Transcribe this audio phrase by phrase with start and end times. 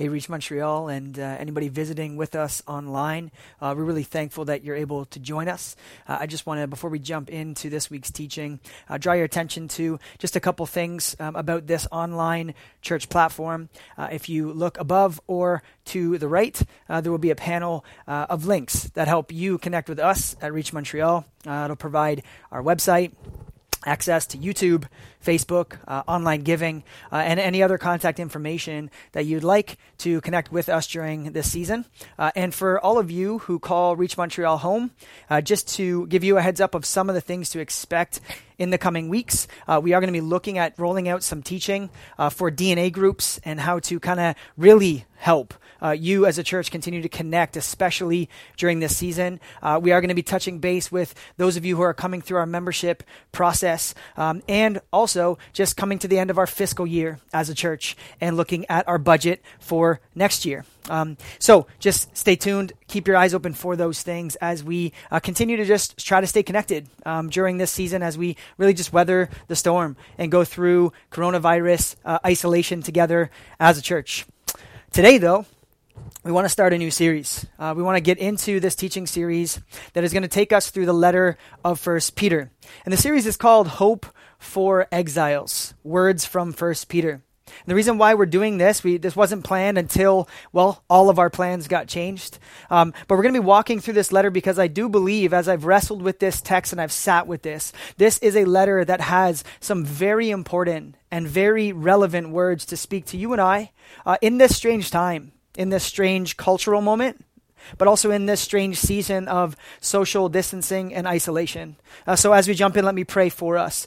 [0.00, 3.30] Hey, Reach Montreal, and uh, anybody visiting with us online.
[3.60, 5.76] Uh, we're really thankful that you're able to join us.
[6.08, 9.26] Uh, I just want to, before we jump into this week's teaching, uh, draw your
[9.26, 13.68] attention to just a couple things um, about this online church platform.
[13.98, 17.84] Uh, if you look above or to the right, uh, there will be a panel
[18.06, 21.26] of links that help you connect with us at Reach Montreal.
[21.44, 23.12] it'll provide our website
[23.86, 24.86] access to YouTube,
[25.24, 26.82] Facebook, uh, online giving,
[27.12, 31.50] uh, and any other contact information that you'd like to connect with us during this
[31.50, 31.84] season.
[32.18, 34.90] Uh, and for all of you who call Reach Montreal home,
[35.28, 38.20] uh, just to give you a heads up of some of the things to expect
[38.58, 41.42] in the coming weeks, uh, we are going to be looking at rolling out some
[41.42, 46.38] teaching uh, for DNA groups and how to kind of really help uh, you as
[46.38, 49.40] a church continue to connect, especially during this season.
[49.62, 52.20] Uh, we are going to be touching base with those of you who are coming
[52.20, 56.86] through our membership process um, and also just coming to the end of our fiscal
[56.86, 60.64] year as a church and looking at our budget for next year.
[60.88, 62.72] Um, so just stay tuned.
[62.88, 66.26] Keep your eyes open for those things as we uh, continue to just try to
[66.26, 70.44] stay connected um, during this season as we really just weather the storm and go
[70.44, 74.26] through coronavirus uh, isolation together as a church.
[74.92, 75.46] Today, though,
[76.24, 77.46] we want to start a new series.
[77.58, 79.60] Uh, we want to get into this teaching series
[79.94, 82.50] that is going to take us through the letter of First Peter,
[82.84, 84.06] and the series is called "Hope
[84.38, 89.16] for Exiles: Words from First Peter." And the reason why we're doing this, we, this
[89.16, 92.38] wasn't planned until, well, all of our plans got changed.
[92.70, 95.48] Um, but we're going to be walking through this letter because I do believe, as
[95.48, 99.00] I've wrestled with this text and I've sat with this, this is a letter that
[99.00, 103.72] has some very important and very relevant words to speak to you and I
[104.06, 107.22] uh, in this strange time in this strange cultural moment,
[107.76, 111.76] but also in this strange season of social distancing and isolation.
[112.06, 113.86] Uh, so, as we jump in, let me pray for us.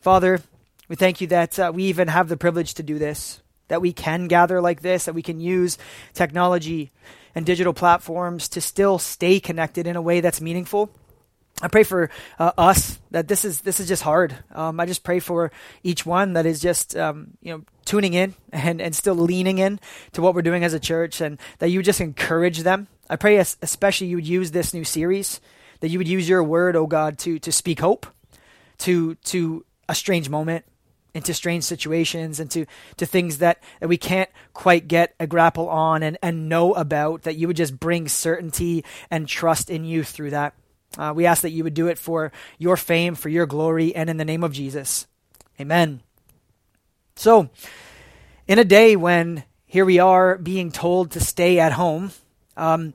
[0.00, 0.42] Father,
[0.88, 3.92] we thank you that uh, we even have the privilege to do this, that we
[3.92, 5.78] can gather like this, that we can use
[6.14, 6.90] technology
[7.32, 10.90] and digital platforms to still stay connected in a way that's meaningful.
[11.62, 14.36] I pray for uh, us that this is this is just hard.
[14.52, 15.52] Um, I just pray for
[15.84, 19.78] each one that is just um, you know tuning in and, and still leaning in
[20.12, 22.88] to what we're doing as a church, and that you just encourage them.
[23.08, 25.40] I pray especially you would use this new series,
[25.80, 28.06] that you would use your word, oh God, to to speak hope,
[28.78, 30.64] to to a strange moment,
[31.14, 32.66] into strange situations, and to
[32.96, 37.22] to things that, that we can't quite get a grapple on and, and know about.
[37.22, 40.54] That you would just bring certainty and trust in you through that.
[40.98, 44.08] Uh, we ask that you would do it for your fame, for your glory, and
[44.08, 45.06] in the name of Jesus.
[45.60, 46.00] Amen.
[47.16, 47.48] So,
[48.46, 52.12] in a day when here we are being told to stay at home,
[52.56, 52.94] um,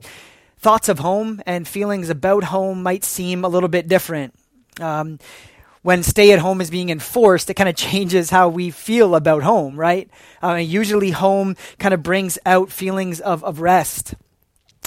[0.58, 4.34] thoughts of home and feelings about home might seem a little bit different.
[4.80, 5.18] Um,
[5.82, 9.42] when stay at home is being enforced, it kind of changes how we feel about
[9.42, 10.10] home, right?
[10.42, 14.14] Uh, usually, home kind of brings out feelings of, of rest,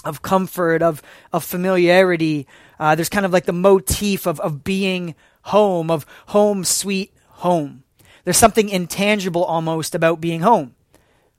[0.06, 1.02] of comfort, of,
[1.32, 2.48] of familiarity,
[2.80, 7.84] uh, there's kind of like the motif of, of being home, of home, sweet home.
[8.24, 10.76] There's something intangible almost about being home.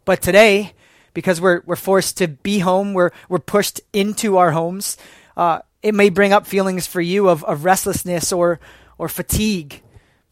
[0.04, 0.72] But today,
[1.14, 4.96] because we're, we're forced to be home, we're, we're pushed into our homes,
[5.36, 8.60] uh, it may bring up feelings for you of, of restlessness or,
[8.98, 9.82] or fatigue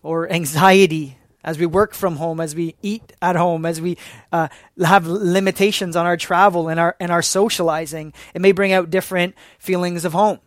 [0.02, 3.98] or anxiety as we work from home, as we eat at home, as we
[4.30, 4.48] uh,
[4.82, 8.12] have limitations on our travel and our, and our socializing.
[8.34, 10.38] It may bring out different feelings of home.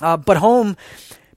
[0.00, 0.76] Uh, but home,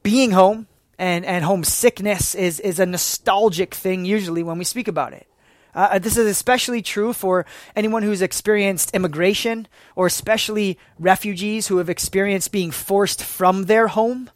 [0.03, 5.13] being home, and, and homesickness is, is a nostalgic thing usually when we speak about
[5.13, 5.25] it.
[5.73, 11.89] Uh, this is especially true for anyone who's experienced immigration or especially refugees who have
[11.89, 14.29] experienced being forced from their home.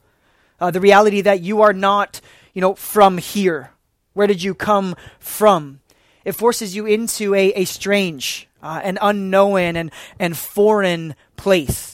[0.59, 2.21] Uh, the reality that you are not,
[2.53, 3.71] you know, from here.
[4.13, 5.81] Where did you come from?
[6.23, 11.92] It forces you into a, a strange, uh, an unknown, and, and foreign place.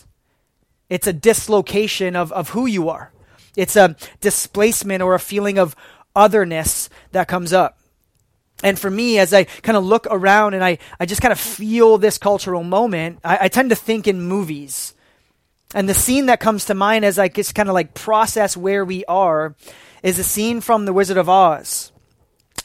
[0.89, 3.11] It's a dislocation of, of who you are.
[3.55, 5.75] It's a displacement or a feeling of
[6.15, 7.79] otherness that comes up.
[8.63, 11.39] And for me, as I kind of look around and I, I just kind of
[11.39, 14.93] feel this cultural moment, I, I tend to think in movies.
[15.73, 18.83] And the scene that comes to mind as I just kind of like process where
[18.83, 19.55] we are
[20.03, 21.91] is a scene from The Wizard of Oz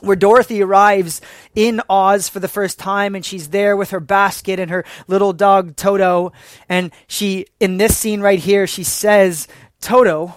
[0.04, 1.20] where Dorothy arrives
[1.54, 5.32] in Oz for the first time and she's there with her basket and her little
[5.32, 6.32] dog Toto.
[6.68, 9.48] And she, in this scene right here, she says,
[9.80, 10.36] Toto,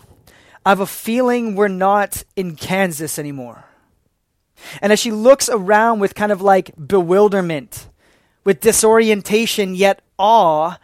[0.66, 3.66] I have a feeling we're not in Kansas anymore.
[4.82, 7.88] And as she looks around with kind of like bewilderment,
[8.44, 10.78] with disorientation, yet awe,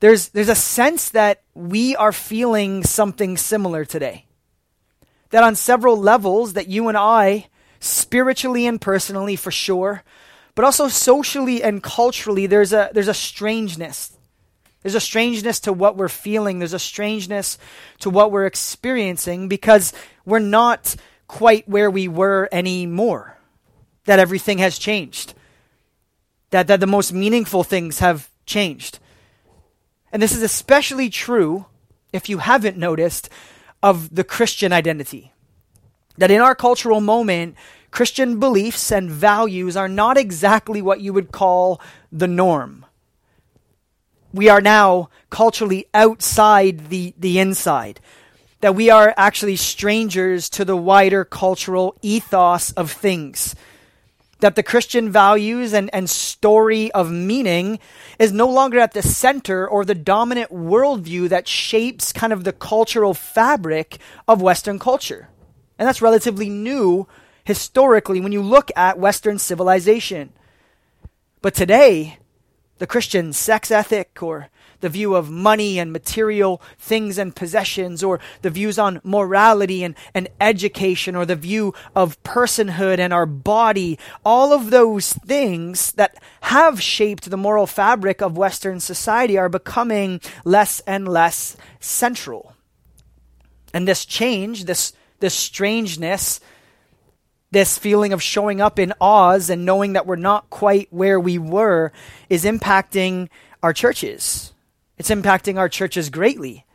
[0.00, 4.26] there's, there's a sense that we are feeling something similar today.
[5.30, 7.48] That on several levels, that you and I
[7.84, 10.02] spiritually and personally for sure,
[10.54, 14.16] but also socially and culturally, there's a, there's a strangeness.
[14.82, 16.58] There's a strangeness to what we're feeling.
[16.58, 17.58] There's a strangeness
[18.00, 19.92] to what we're experiencing because
[20.24, 20.94] we're not
[21.26, 23.38] quite where we were anymore.
[24.04, 25.34] That everything has changed.
[26.50, 28.98] That, that the most meaningful things have changed.
[30.12, 31.66] And this is especially true,
[32.12, 33.28] if you haven't noticed,
[33.82, 35.33] of the Christian identity.
[36.18, 37.56] That in our cultural moment,
[37.90, 41.80] Christian beliefs and values are not exactly what you would call
[42.10, 42.84] the norm.
[44.32, 48.00] We are now culturally outside the, the inside.
[48.62, 53.54] That we are actually strangers to the wider cultural ethos of things.
[54.40, 57.78] That the Christian values and, and story of meaning
[58.18, 62.52] is no longer at the center or the dominant worldview that shapes kind of the
[62.52, 65.28] cultural fabric of Western culture.
[65.78, 67.06] And that's relatively new
[67.44, 70.32] historically when you look at Western civilization.
[71.42, 72.18] But today,
[72.78, 74.48] the Christian sex ethic or
[74.84, 79.94] the view of money and material things and possessions, or the views on morality and,
[80.12, 86.22] and education, or the view of personhood and our body, all of those things that
[86.42, 92.52] have shaped the moral fabric of Western society are becoming less and less central.
[93.72, 94.92] And this change, this,
[95.24, 96.38] this strangeness,
[97.50, 101.38] this feeling of showing up in Oz and knowing that we're not quite where we
[101.38, 101.92] were
[102.28, 103.30] is impacting
[103.62, 104.52] our churches.
[104.98, 106.66] It's impacting our churches greatly.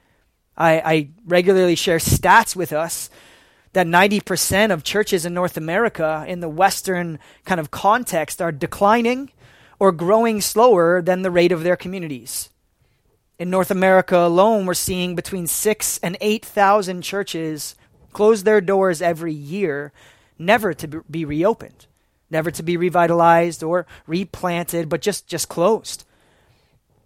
[0.57, 3.11] I, I regularly share stats with us
[3.73, 9.29] that 90% of churches in North America in the Western kind of context are declining
[9.79, 12.49] or growing slower than the rate of their communities.
[13.37, 17.75] In North America alone, we're seeing between six and 8,000 churches
[18.19, 19.93] close their doors every year
[20.37, 21.85] never to be reopened,
[22.29, 26.03] never to be revitalized or replanted, but just, just closed.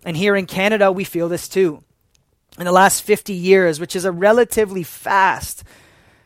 [0.03, 1.83] And here in Canada, we feel this too.
[2.57, 5.63] In the last 50 years, which is a relatively fast,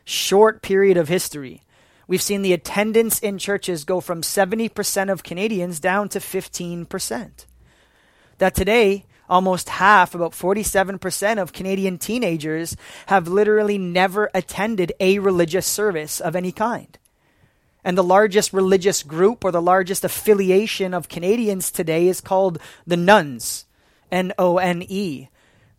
[0.05, 1.63] short period of history,
[2.07, 7.45] we've seen the attendance in churches go from 70% of Canadians down to 15%.
[8.37, 12.75] That today, almost half, about 47% of Canadian teenagers
[13.07, 16.97] have literally never attended a religious service of any kind.
[17.83, 22.97] And the largest religious group or the largest affiliation of Canadians today is called the
[22.97, 23.65] Nones,
[24.11, 25.29] N O N E,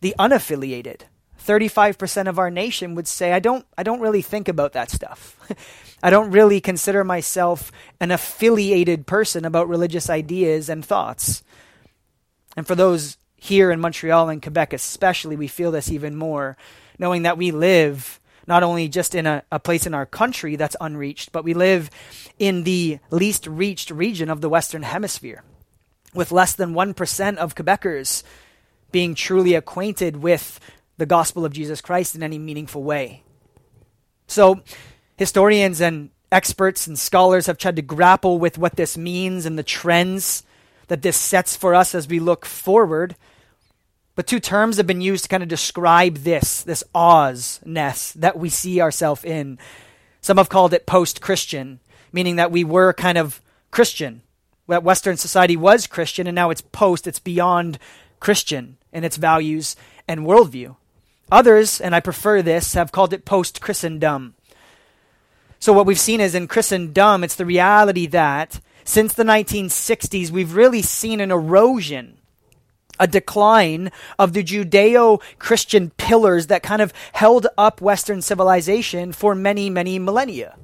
[0.01, 1.03] the unaffiliated.
[1.45, 5.37] 35% of our nation would say I don't I don't really think about that stuff.
[6.03, 11.43] I don't really consider myself an affiliated person about religious ideas and thoughts.
[12.57, 16.57] And for those here in Montreal and Quebec especially, we feel this even more,
[16.99, 20.77] knowing that we live not only just in a, a place in our country that's
[20.81, 21.91] unreached, but we live
[22.39, 25.45] in the least reached region of the Western Hemisphere,
[26.15, 28.23] with less than 1% of Quebecers
[28.91, 30.59] being truly acquainted with
[30.97, 33.23] the gospel of Jesus Christ in any meaningful way.
[34.27, 34.63] So,
[35.17, 39.63] historians and experts and scholars have tried to grapple with what this means and the
[39.63, 40.43] trends
[40.89, 43.15] that this sets for us as we look forward.
[44.19, 48.49] But two terms have been used to kind of describe this, this Ozness that we
[48.49, 49.61] see ourselves in.
[50.21, 51.79] Some have called it post Christian,
[52.13, 54.23] meaning that we were kind of Christian.
[54.67, 57.79] That Western society was Christian, and now it's post, it's beyond
[58.19, 59.77] Christian in its values
[60.09, 60.75] and worldview.
[61.31, 64.35] Others, and I prefer this, have called it post Christendom.
[65.61, 70.57] So, what we've seen is in Christendom, it's the reality that since the 1960s, we've
[70.57, 72.19] really seen an erosion
[72.99, 79.35] a decline of the Judeo Christian pillars that kind of held up Western civilization for
[79.35, 80.57] many, many millennia.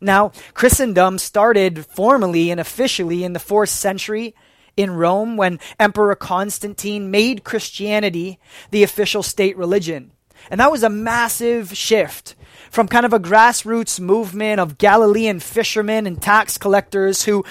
[0.00, 4.34] Now, Christendom started formally and officially in the fourth century
[4.76, 8.38] in Rome when Emperor Constantine made Christianity
[8.70, 10.12] the official state religion.
[10.50, 12.34] And that was a massive shift
[12.70, 17.44] from kind of a grassroots movement of Galilean fishermen and tax collectors who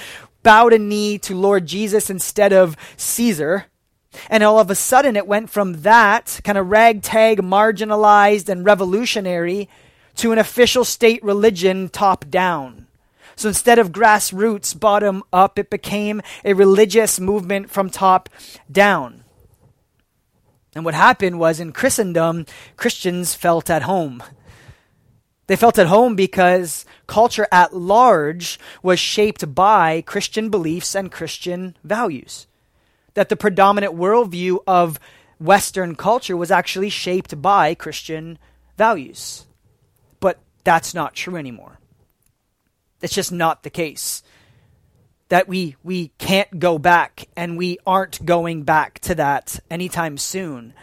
[0.45, 3.65] bowed a knee to Lord Jesus instead of Caesar.
[4.29, 9.67] And all of a sudden, it went from that kind of ragtag, marginalized, and revolutionary
[10.17, 12.85] to an official state religion top down.
[13.35, 18.29] So instead of grassroots, bottom up, it became a religious movement from top
[18.71, 19.23] down.
[20.75, 22.45] And what happened was in Christendom,
[22.77, 24.21] Christians felt at home.
[25.47, 31.77] They felt at home because culture at large was shaped by Christian beliefs and Christian
[31.83, 32.47] values.
[33.13, 34.99] That the predominant worldview of
[35.39, 38.39] Western culture was actually shaped by Christian
[38.77, 39.45] values.
[40.19, 41.79] But that's not true anymore.
[43.01, 44.23] It's just not the case.
[45.29, 50.73] that we we can't go back and we aren't going back to that anytime soon.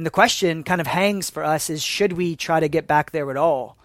[0.00, 3.10] And the question kind of hangs for us is should we try to get back
[3.10, 3.76] there at all?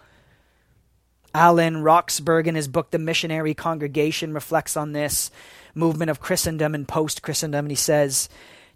[1.34, 5.30] Alan Roxburgh in his book The Missionary Congregation reflects on this
[5.74, 8.30] movement of Christendom and post Christendom and he says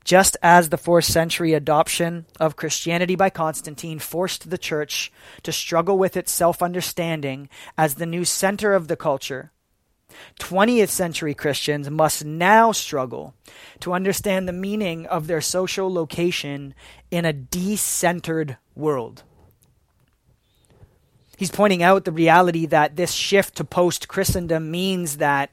[0.04, 5.10] just as the fourth century adoption of Christianity by Constantine forced the church
[5.42, 9.50] to struggle with its self understanding as the new center of the culture,
[10.38, 13.34] 20th century Christians must now struggle
[13.80, 16.74] to understand the meaning of their social location
[17.10, 19.22] in a decentered world.
[21.36, 25.52] He's pointing out the reality that this shift to post Christendom means that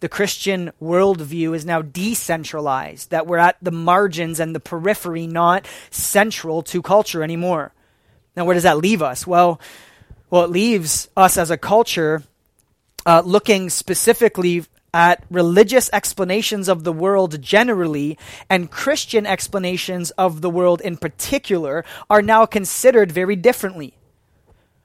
[0.00, 5.66] the Christian worldview is now decentralized, that we're at the margins and the periphery, not
[5.90, 7.72] central to culture anymore.
[8.36, 9.26] Now, where does that leave us?
[9.26, 9.60] Well,
[10.28, 12.22] well, it leaves us as a culture
[13.06, 18.18] uh, looking specifically at religious explanations of the world generally
[18.50, 23.94] and Christian explanations of the world in particular are now considered very differently.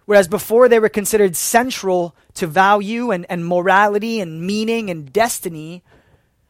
[0.05, 5.83] Whereas before they were considered central to value and, and morality and meaning and destiny,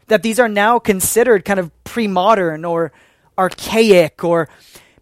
[0.07, 2.91] that these are now considered kind of pre modern or
[3.37, 4.49] archaic or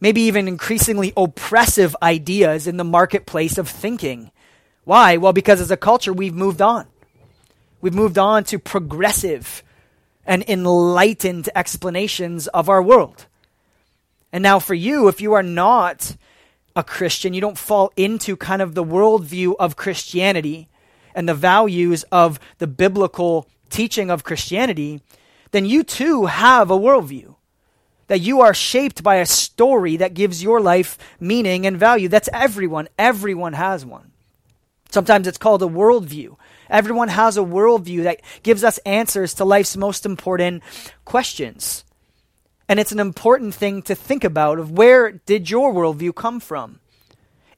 [0.01, 4.31] maybe even increasingly oppressive ideas in the marketplace of thinking.
[4.89, 5.17] Why?
[5.17, 6.87] Well, because as a culture, we've moved on.
[7.79, 9.61] We've moved on to progressive
[10.25, 13.27] and enlightened explanations of our world.
[14.33, 16.17] And now, for you, if you are not
[16.75, 20.69] a Christian, you don't fall into kind of the worldview of Christianity
[21.13, 25.01] and the values of the biblical teaching of Christianity,
[25.51, 27.35] then you too have a worldview.
[28.07, 32.07] That you are shaped by a story that gives your life meaning and value.
[32.07, 32.89] That's everyone.
[32.97, 34.08] Everyone has one.
[34.91, 36.35] Sometimes it's called a worldview.
[36.69, 40.63] Everyone has a worldview that gives us answers to life's most important
[41.05, 41.85] questions.
[42.67, 46.79] And it's an important thing to think about of where did your worldview come from?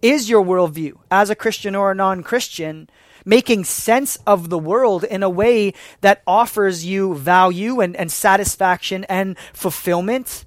[0.01, 2.89] Is your worldview, as a Christian or a non Christian,
[3.23, 9.03] making sense of the world in a way that offers you value and, and satisfaction
[9.05, 10.45] and fulfillment?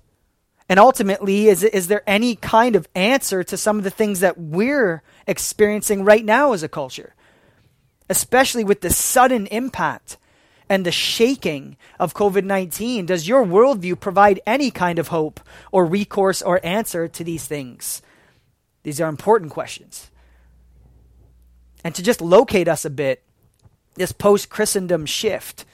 [0.68, 4.38] And ultimately, is, is there any kind of answer to some of the things that
[4.38, 7.14] we're experiencing right now as a culture?
[8.08, 10.16] Especially with the sudden impact
[10.68, 13.06] and the shaking of COVID 19?
[13.06, 15.40] Does your worldview provide any kind of hope
[15.70, 18.00] or recourse or answer to these things?
[18.82, 20.10] These are important questions.
[21.82, 23.22] And to just locate us a bit,
[23.96, 25.66] this post Christendom shift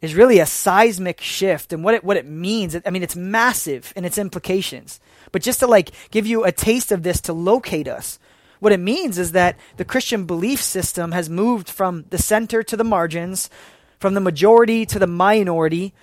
[0.00, 2.76] is really a seismic shift and what it, what it means.
[2.86, 4.98] I mean, it's massive in its implications.
[5.30, 8.18] But just to like give you a taste of this to locate us,
[8.60, 12.76] what it means is that the Christian belief system has moved from the center to
[12.76, 13.50] the margins,
[13.98, 15.94] from the majority to the minority,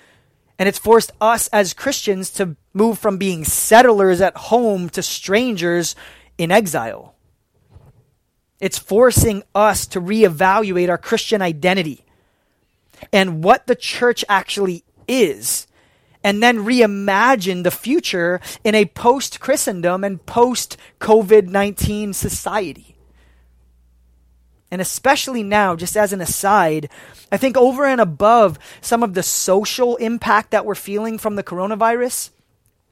[0.59, 5.95] and it's forced us as Christians to move from being settlers at home to strangers
[6.37, 7.15] in exile.
[8.59, 12.06] It's forcing us to reevaluate our Christian identity
[13.11, 15.67] and what the church actually is
[16.23, 22.97] and then reimagine the future in a post Christendom and post COVID 19 society.
[24.69, 26.89] And especially now, just as an aside,
[27.31, 31.43] I think over and above some of the social impact that we're feeling from the
[31.43, 32.31] coronavirus,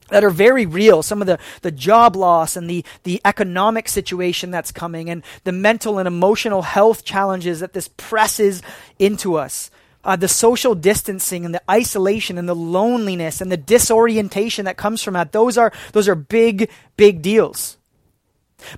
[0.09, 1.03] that are very real.
[1.03, 5.51] Some of the, the job loss and the, the economic situation that's coming and the
[5.51, 8.61] mental and emotional health challenges that this presses
[8.99, 9.71] into us
[10.05, 15.01] uh, the social distancing and the isolation and the loneliness and the disorientation that comes
[15.01, 17.77] from that those are those are big big deals.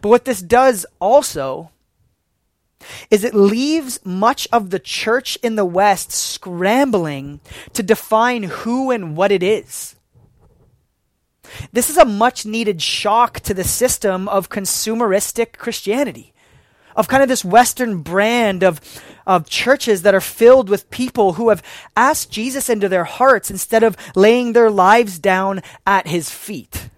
[0.01, 1.71] But what this does also
[3.09, 7.39] is it leaves much of the church in the west scrambling
[7.73, 9.95] to define who and what it is.
[11.71, 16.33] This is a much needed shock to the system of consumeristic christianity
[16.97, 18.81] of kind of this Western brand of,
[19.25, 21.63] of churches that are filled with people who have
[21.95, 26.89] asked Jesus into their hearts instead of laying their lives down at his feet.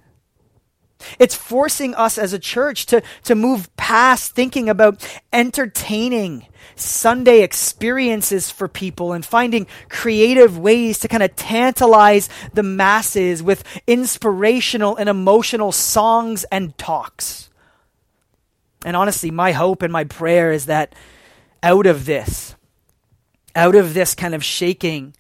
[1.18, 8.51] It's forcing us as a church to, to move past thinking about entertaining Sunday experiences
[8.51, 15.10] for people and finding creative ways to kind of tantalize the masses with inspirational and
[15.10, 17.49] emotional songs and talks.
[18.86, 20.95] And honestly, my hope and my prayer is that
[21.62, 22.55] out of this,
[23.55, 25.15] out of this kind of shaking,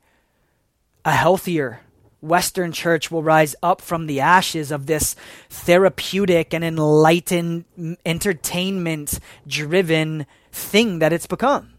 [1.03, 1.81] a healthier
[2.21, 5.15] Western church will rise up from the ashes of this
[5.49, 11.73] therapeutic and enlightened, entertainment driven thing that it's become.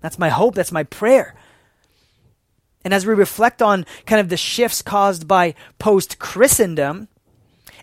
[0.00, 0.54] That's my hope.
[0.54, 1.34] That's my prayer.
[2.84, 7.08] And as we reflect on kind of the shifts caused by post Christendom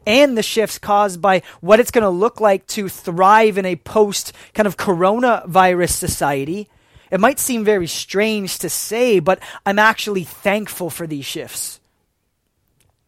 [0.08, 3.76] and the shifts caused by what it's going to look like to thrive in a
[3.76, 6.70] post kind of coronavirus society,
[7.12, 11.80] it might seem very strange to say, but I'm actually thankful for these shifts.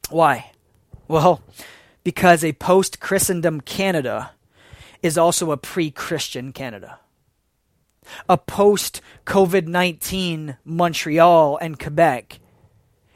[0.10, 0.52] Why?
[1.08, 1.42] Well,
[2.04, 4.32] because a post Christendom Canada
[5.02, 7.00] is also a pre Christian Canada
[8.28, 12.40] a post COVID 19 Montreal and Quebec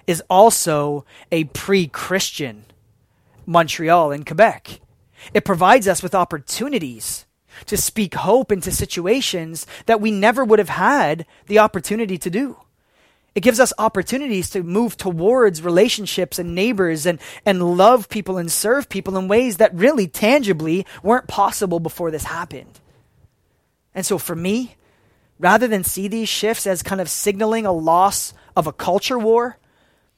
[0.08, 2.66] is also a pre Christian
[3.46, 4.80] Montreal and Quebec.
[5.34, 7.26] It provides us with opportunities
[7.66, 12.58] to speak hope into situations that we never would have had the opportunity to do.
[13.36, 18.52] It gives us opportunities to move towards relationships and neighbors and, and love people and
[18.52, 22.80] serve people in ways that really tangibly weren't possible before this happened.
[23.96, 24.76] And so for me,
[25.40, 29.58] rather than see these shifts as kind of signaling a loss of a culture war,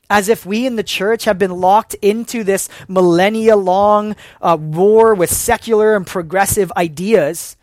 [0.09, 5.13] as if we in the church have been locked into this millennia long uh, war
[5.15, 7.57] with secular and progressive ideas.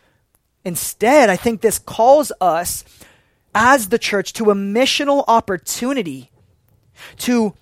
[0.65, 2.83] Instead, I think this calls us
[3.55, 6.31] as the church to a missional opportunity
[7.19, 7.53] to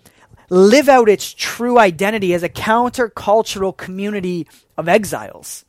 [0.50, 4.48] live out its true identity as a countercultural community
[4.78, 5.66] of exiles,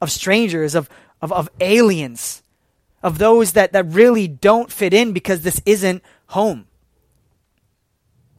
[0.00, 0.88] of strangers, of,
[1.22, 2.42] of, of aliens,
[3.02, 6.66] of those that, that really don't fit in because this isn't home.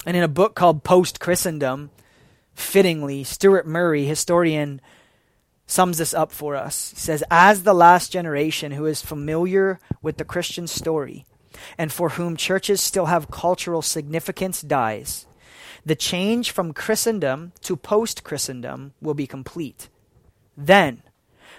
[0.08, 1.90] And in a book called Post Christendom,
[2.56, 4.80] fittingly, Stuart Murray, historian,
[5.66, 6.92] sums this up for us.
[6.92, 11.26] He says, As the last generation who is familiar with the Christian story
[11.78, 15.26] and for whom churches still have cultural significance dies,
[15.86, 19.90] the change from Christendom to post Christendom will be complete.
[20.56, 21.04] Then,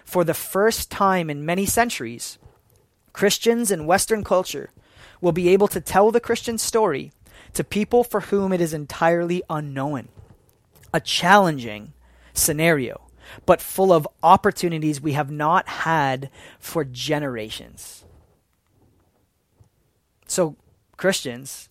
[0.06, 2.38] for the first time in many centuries,
[3.12, 4.70] Christians in Western culture
[5.20, 7.12] will be able to tell the Christian story
[7.54, 10.08] to people for whom it is entirely unknown.
[10.92, 11.92] A challenging
[12.32, 13.02] scenario,
[13.46, 18.04] but full of opportunities we have not had for generations.
[20.26, 20.56] So,
[20.96, 21.68] Christians,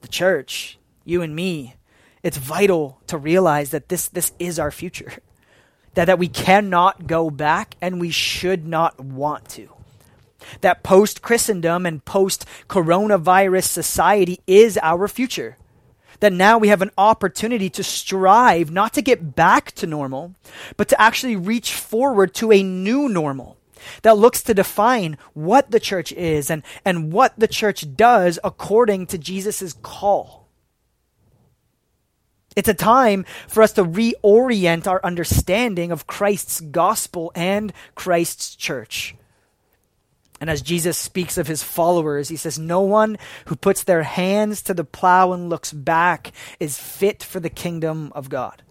[0.00, 1.74] the church, you and me,
[2.22, 5.12] it's vital to realize that this, this is our future.
[5.94, 9.70] That, that we cannot go back and we should not want to
[10.60, 15.56] that post Christendom and post coronavirus society is our future.
[16.20, 20.34] That now we have an opportunity to strive not to get back to normal,
[20.76, 23.56] but to actually reach forward to a new normal
[24.02, 29.06] that looks to define what the church is and, and what the church does according
[29.06, 30.48] to Jesus' call.
[32.56, 39.14] It's a time for us to reorient our understanding of Christ's gospel and Christ's church.
[40.40, 44.62] And as Jesus speaks of his followers, he says, No one who puts their hands
[44.62, 48.62] to the plow and looks back is fit for the kingdom of God.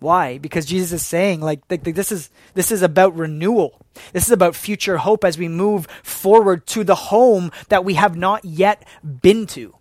[0.00, 0.38] Why?
[0.38, 3.80] Because Jesus is saying, like, like, this is this is about renewal.
[4.12, 8.16] This is about future hope as we move forward to the home that we have
[8.16, 8.86] not yet
[9.22, 9.74] been to.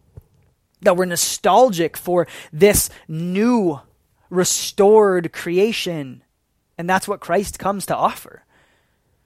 [0.82, 3.82] That we're nostalgic for this new,
[4.30, 6.24] restored creation.
[6.78, 8.46] And that's what Christ comes to offer.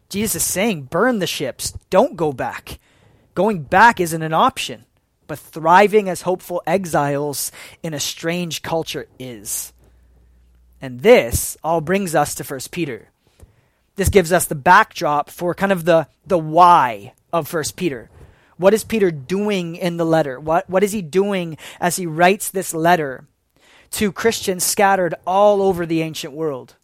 [0.10, 2.80] Jesus is saying, burn the ships, don't go back.
[3.36, 4.86] Going back isn't an option,
[5.28, 7.52] but thriving as hopeful exiles
[7.84, 9.74] in a strange culture is.
[10.82, 13.10] And this all brings us to 1 Peter.
[13.96, 18.10] This gives us the backdrop for kind of the, the why of 1 Peter.
[18.56, 20.40] What is Peter doing in the letter?
[20.40, 23.26] What, what is he doing as he writes this letter
[23.92, 26.76] to Christians scattered all over the ancient world?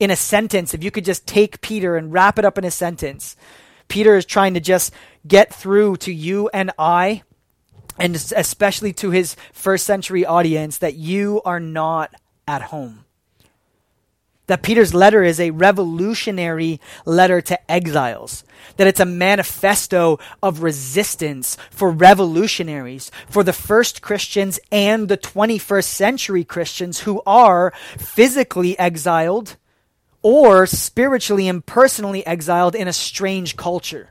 [0.00, 2.70] In a sentence, if you could just take Peter and wrap it up in a
[2.70, 3.36] sentence,
[3.88, 4.92] Peter is trying to just
[5.26, 7.22] get through to you and I,
[7.98, 12.14] and especially to his first century audience, that you are not
[12.46, 13.04] at home.
[14.46, 18.44] That Peter's letter is a revolutionary letter to exiles.
[18.78, 25.84] That it's a manifesto of resistance for revolutionaries, for the first Christians and the 21st
[25.84, 29.56] century Christians who are physically exiled
[30.22, 34.10] or spiritually and personally exiled in a strange culture.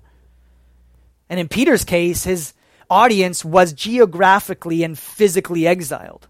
[1.30, 2.54] And in Peter's case, his
[2.90, 6.28] audience was geographically and physically exiled.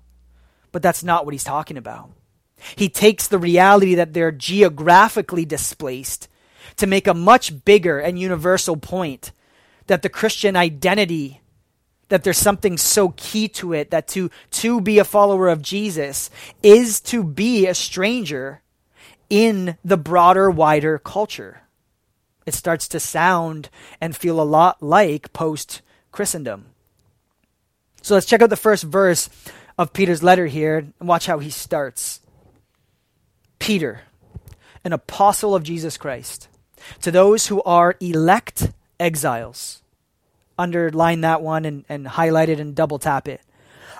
[0.72, 2.10] But that's not what he's talking about.
[2.76, 6.28] He takes the reality that they're geographically displaced
[6.78, 9.32] to make a much bigger and universal point
[9.86, 11.42] that the Christian identity
[12.10, 16.30] that there's something so key to it that to to be a follower of Jesus
[16.64, 18.62] is to be a stranger
[19.30, 21.62] in the broader, wider culture.
[22.46, 26.68] it starts to sound and feel a lot like post Christendom.
[28.02, 29.30] So let's check out the first verse
[29.78, 32.22] of Peter's letter here and watch how he starts.
[33.60, 34.02] Peter,
[34.86, 36.48] an apostle of Jesus Christ,
[37.02, 39.82] to those who are elect exiles.
[40.58, 43.42] Underline that one and, and highlight it and double tap it.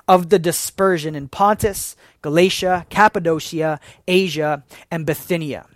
[0.08, 5.66] Of the dispersion in Pontus, Galatia, Cappadocia, Asia, and Bithynia.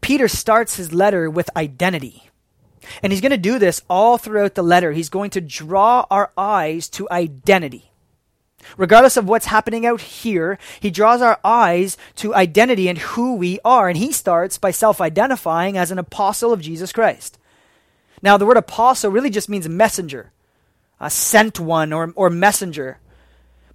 [0.00, 2.30] Peter starts his letter with identity.
[3.02, 4.92] And he's going to do this all throughout the letter.
[4.92, 7.90] He's going to draw our eyes to identity.
[8.76, 13.60] Regardless of what's happening out here, he draws our eyes to identity and who we
[13.64, 13.88] are.
[13.88, 17.38] And he starts by self identifying as an apostle of Jesus Christ.
[18.22, 20.32] Now, the word apostle really just means messenger,
[21.00, 22.98] a sent one or, or messenger.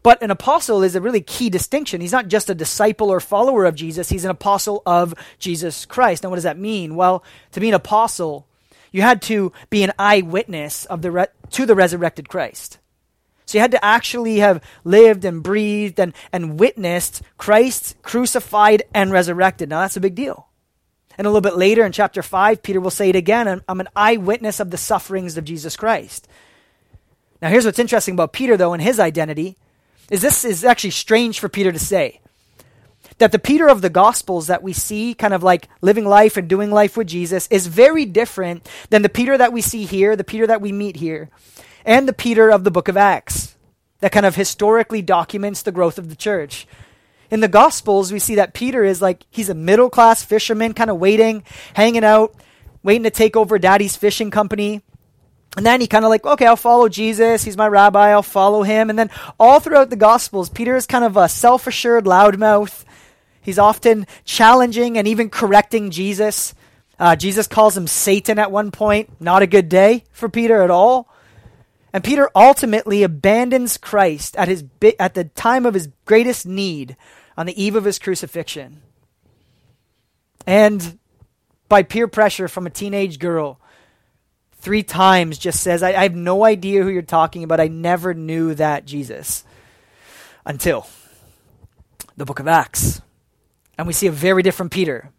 [0.03, 2.01] But an apostle is a really key distinction.
[2.01, 6.23] He's not just a disciple or follower of Jesus, he's an apostle of Jesus Christ.
[6.23, 6.95] Now, what does that mean?
[6.95, 8.45] Well, to be an apostle,
[8.91, 12.79] you had to be an eyewitness of the re- to the resurrected Christ.
[13.45, 19.11] So you had to actually have lived and breathed and, and witnessed Christ crucified and
[19.11, 19.69] resurrected.
[19.69, 20.47] Now that's a big deal.
[21.17, 23.79] And a little bit later in chapter 5, Peter will say it again I'm, I'm
[23.79, 26.27] an eyewitness of the sufferings of Jesus Christ.
[27.43, 29.57] Now here's what's interesting about Peter, though, and his identity
[30.09, 32.21] is this is actually strange for Peter to say
[33.17, 36.47] that the Peter of the Gospels that we see, kind of like living life and
[36.47, 40.23] doing life with Jesus, is very different than the Peter that we see here, the
[40.23, 41.29] Peter that we meet here,
[41.83, 43.57] and the Peter of the book of Acts,
[43.99, 46.65] that kind of historically documents the growth of the church.
[47.29, 50.89] In the Gospels, we see that Peter is like, he's a middle class fisherman, kind
[50.89, 52.33] of waiting, hanging out,
[52.83, 54.81] waiting to take over daddy's fishing company.
[55.55, 57.43] And then he kind of like, okay, I'll follow Jesus.
[57.43, 58.09] He's my rabbi.
[58.09, 58.89] I'll follow him.
[58.89, 62.83] And then all throughout the Gospels, Peter is kind of a self assured loudmouth.
[63.41, 66.55] He's often challenging and even correcting Jesus.
[66.97, 69.21] Uh, Jesus calls him Satan at one point.
[69.21, 71.09] Not a good day for Peter at all.
[71.91, 76.97] And Peter ultimately abandons Christ at, his bi- at the time of his greatest need
[77.37, 78.81] on the eve of his crucifixion.
[80.47, 80.97] And
[81.69, 83.59] by peer pressure from a teenage girl,
[84.63, 87.59] three times just says, I, I have no idea who you're talking about.
[87.59, 89.43] I never knew that Jesus.
[90.45, 90.87] Until
[92.15, 93.01] the book of Acts.
[93.77, 95.11] And we see a very different Peter.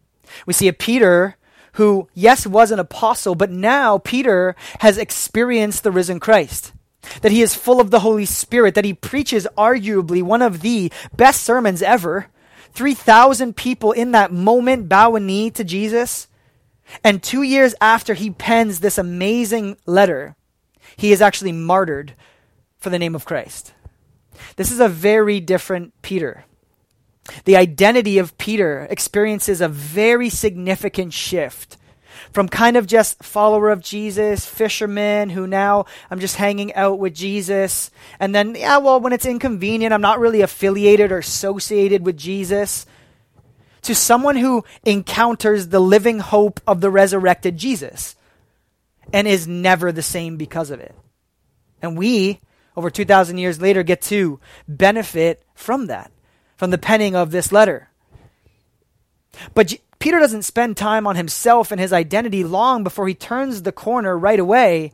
[0.47, 1.37] We see a Peter
[1.73, 6.73] who, yes, was an apostle, but now Peter has experienced the risen Christ.
[7.21, 10.91] That he is full of the Holy Spirit, that he preaches arguably one of the
[11.15, 12.27] best sermons ever.
[12.71, 16.27] 3,000 people in that moment bow a knee to Jesus.
[17.03, 20.35] And two years after he pens this amazing letter,
[20.97, 22.13] he is actually martyred
[22.77, 23.73] for the name of Christ.
[24.55, 26.45] This is a very different Peter.
[27.45, 31.77] The identity of Peter experiences a very significant shift
[32.31, 37.15] from kind of just follower of Jesus, fisherman who now I'm just hanging out with
[37.15, 37.91] Jesus.
[38.19, 42.85] And then, yeah, well, when it's inconvenient, I'm not really affiliated or associated with Jesus.
[43.85, 48.15] To someone who encounters the living hope of the resurrected Jesus
[49.11, 50.93] and is never the same because of it.
[51.81, 52.39] And we,
[52.75, 56.11] over 2,000 years later, get to benefit from that
[56.55, 57.89] from the penning of this letter.
[59.53, 63.71] But Peter doesn't spend time on himself and his identity long before he turns the
[63.71, 64.91] corner right away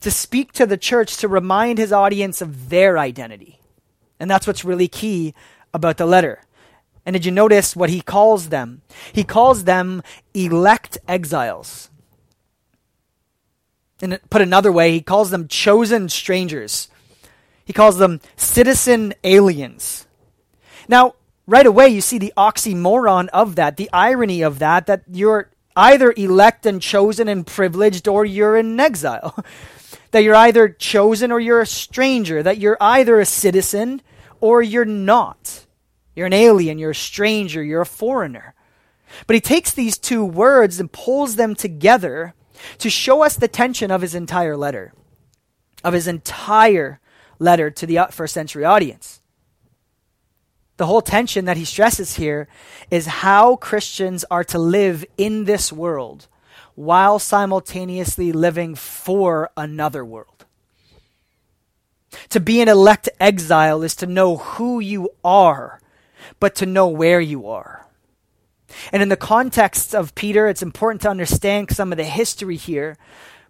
[0.00, 3.60] to speak to the church to remind his audience of their identity.
[4.18, 5.34] And that's what's really key
[5.72, 6.40] about the letter.
[7.04, 8.82] And did you notice what he calls them?
[9.12, 10.02] He calls them
[10.34, 11.90] elect exiles.
[14.02, 16.88] And put another way, he calls them chosen strangers.
[17.64, 20.06] He calls them citizen aliens.
[20.88, 21.14] Now,
[21.46, 26.12] right away, you see the oxymoron of that, the irony of that, that you're either
[26.16, 29.44] elect and chosen and privileged or you're in exile.
[30.10, 34.02] that you're either chosen or you're a stranger, that you're either a citizen
[34.40, 35.66] or you're not.
[36.14, 38.54] You're an alien, you're a stranger, you're a foreigner.
[39.26, 42.34] But he takes these two words and pulls them together
[42.78, 44.92] to show us the tension of his entire letter,
[45.82, 47.00] of his entire
[47.38, 49.20] letter to the uh, first century audience
[50.80, 52.48] the whole tension that he stresses here
[52.90, 56.26] is how Christians are to live in this world
[56.74, 60.46] while simultaneously living for another world.
[62.30, 65.82] To be an elect exile is to know who you are,
[66.40, 67.86] but to know where you are.
[68.92, 72.96] And in the context of Peter, it's important to understand some of the history here.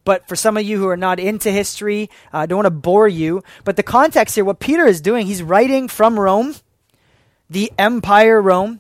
[0.05, 2.71] But for some of you who are not into history, uh, I don't want to
[2.71, 3.43] bore you.
[3.65, 6.55] But the context here, what Peter is doing, he's writing from Rome
[7.51, 8.79] the Empire Rome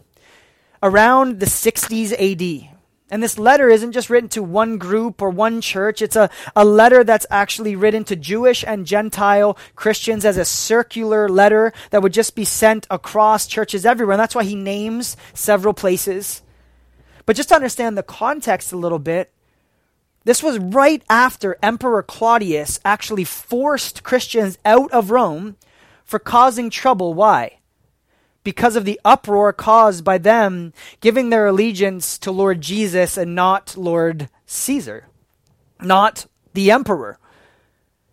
[0.81, 2.70] around the 60s AD.
[3.11, 6.01] And this letter isn't just written to one group or one church.
[6.01, 11.29] It's a, a letter that's actually written to Jewish and Gentile Christians as a circular
[11.29, 14.15] letter that would just be sent across churches everywhere.
[14.15, 16.43] And that's why he names several places.
[17.27, 19.33] But just to understand the context a little bit,
[20.25, 25.57] this was right after Emperor Claudius actually forced Christians out of Rome
[26.05, 27.15] for causing trouble.
[27.15, 27.60] Why?
[28.43, 33.77] Because of the uproar caused by them giving their allegiance to Lord Jesus and not
[33.77, 35.07] Lord Caesar,
[35.81, 37.19] not the emperor.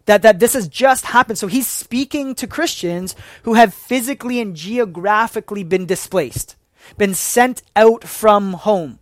[0.06, 1.38] That, that this has just happened.
[1.38, 3.13] So he's speaking to Christians
[3.44, 6.56] who have physically and geographically been displaced,
[6.98, 9.00] been sent out from home.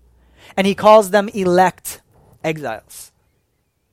[0.58, 2.02] And he calls them elect
[2.44, 3.12] exiles.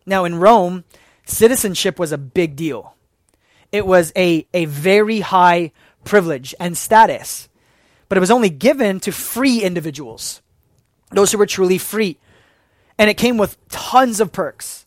[0.06, 0.84] Now, in Rome,
[1.26, 2.94] citizenship was a big deal.
[3.70, 5.72] It was a, a very high
[6.04, 7.48] privilege and status.
[8.08, 10.42] But it was only given to free individuals,
[11.10, 12.18] those who were truly free.
[12.98, 14.86] And it came with tons of perks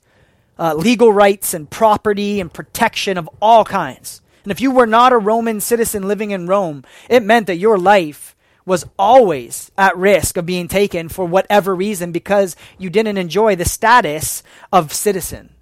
[0.58, 4.21] uh, legal rights and property and protection of all kinds.
[4.43, 7.78] And if you were not a Roman citizen living in Rome, it meant that your
[7.78, 13.56] life was always at risk of being taken for whatever reason because you didn't enjoy
[13.56, 15.54] the status of citizen.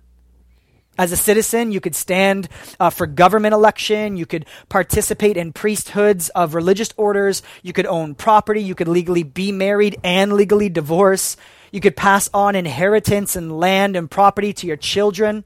[0.95, 2.47] As a citizen, you could stand
[2.79, 4.15] uh, for government election.
[4.15, 7.41] You could participate in priesthoods of religious orders.
[7.63, 8.61] You could own property.
[8.61, 11.35] You could legally be married and legally divorce.
[11.71, 15.45] You could pass on inheritance and land and property to your children.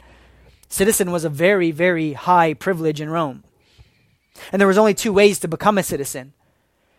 [0.68, 3.46] Citizen was a very, very high privilege in Rome.
[4.52, 6.34] And there was only two ways to become a citizen.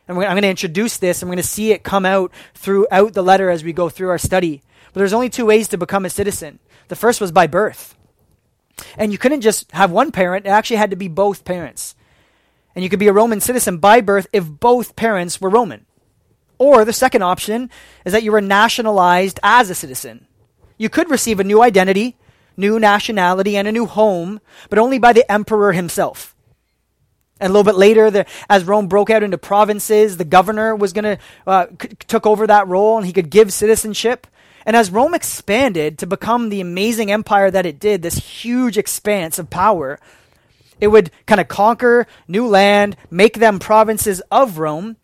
[0.08, 1.22] And I'm going to introduce this.
[1.22, 4.16] I'm going to see it come out throughout the letter as we go through our
[4.16, 4.62] study.
[4.94, 6.61] But there's only two ways to become a citizen.
[6.88, 7.94] The first was by birth.
[8.97, 11.95] And you couldn't just have one parent, it actually had to be both parents.
[12.75, 15.87] And you could be a Roman citizen by birth if both parents were Roman.
[16.59, 17.71] Or the second option
[18.05, 20.27] is that you were nationalized as a citizen.
[20.77, 22.17] You could receive a new identity,
[22.57, 26.37] new nationality, and a new home, but only by the emperor himself.
[27.41, 30.93] And a little bit later, the, as Rome broke out into provinces, the governor was
[30.93, 34.27] going to uh, c- took over that role, and he could give citizenship.
[34.68, 39.38] And as Rome expanded to become the amazing empire that it did, this huge expanse
[39.38, 39.98] of power,
[40.78, 44.98] it would kind of conquer new land, make them provinces of Rome,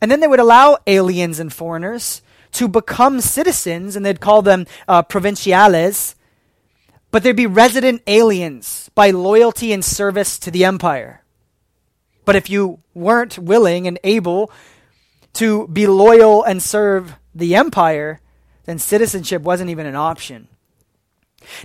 [0.00, 4.66] and then they would allow aliens and foreigners to become citizens, and they'd call them
[4.86, 6.14] uh, provinciales,
[7.10, 11.24] but they'd be resident aliens by loyalty and service to the empire.
[12.24, 14.52] But if you weren't willing and able
[15.32, 18.20] to be loyal and serve the empire,
[18.68, 20.46] then citizenship wasn't even an option.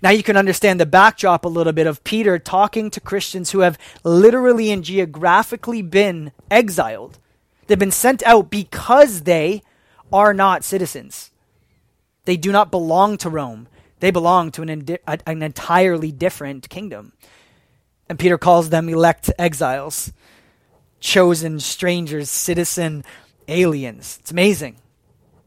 [0.01, 3.59] Now you can understand the backdrop a little bit of Peter talking to Christians who
[3.59, 7.19] have literally and geographically been exiled.
[7.67, 9.63] They've been sent out because they
[10.13, 11.31] are not citizens.
[12.23, 13.67] They do not belong to Rome.
[13.99, 17.11] They belong to an, an entirely different kingdom.
[18.07, 20.13] And Peter calls them elect exiles,
[21.01, 23.03] chosen strangers, citizen
[23.49, 24.19] aliens.
[24.21, 24.77] It's amazing.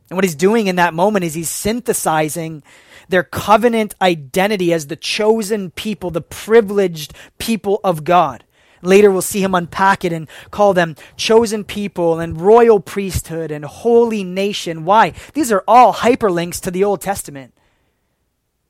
[0.08, 2.62] And what he's doing in that moment is he's synthesizing
[3.08, 8.44] their covenant identity as the chosen people, the privileged people of God.
[8.82, 13.64] Later, we'll see him unpack it and call them chosen people and royal priesthood and
[13.64, 14.84] holy nation.
[14.84, 15.12] Why?
[15.34, 17.54] These are all hyperlinks to the Old Testament,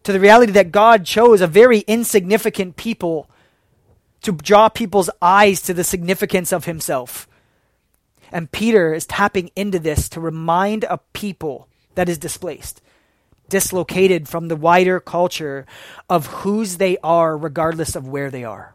[0.04, 3.28] to the reality that God chose a very insignificant people
[4.22, 7.28] to draw people's eyes to the significance of himself.
[8.32, 12.82] And Peter is tapping into this to remind a people that is displaced,
[13.48, 15.66] dislocated from the wider culture
[16.08, 18.74] of whose they are, regardless of where they are.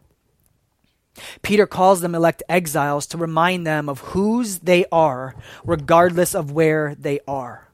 [1.42, 5.34] Peter calls them elect exiles to remind them of whose they are,
[5.64, 7.68] regardless of where they are.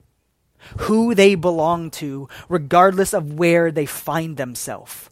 [0.81, 5.09] Who they belong to, regardless of where they find themselves.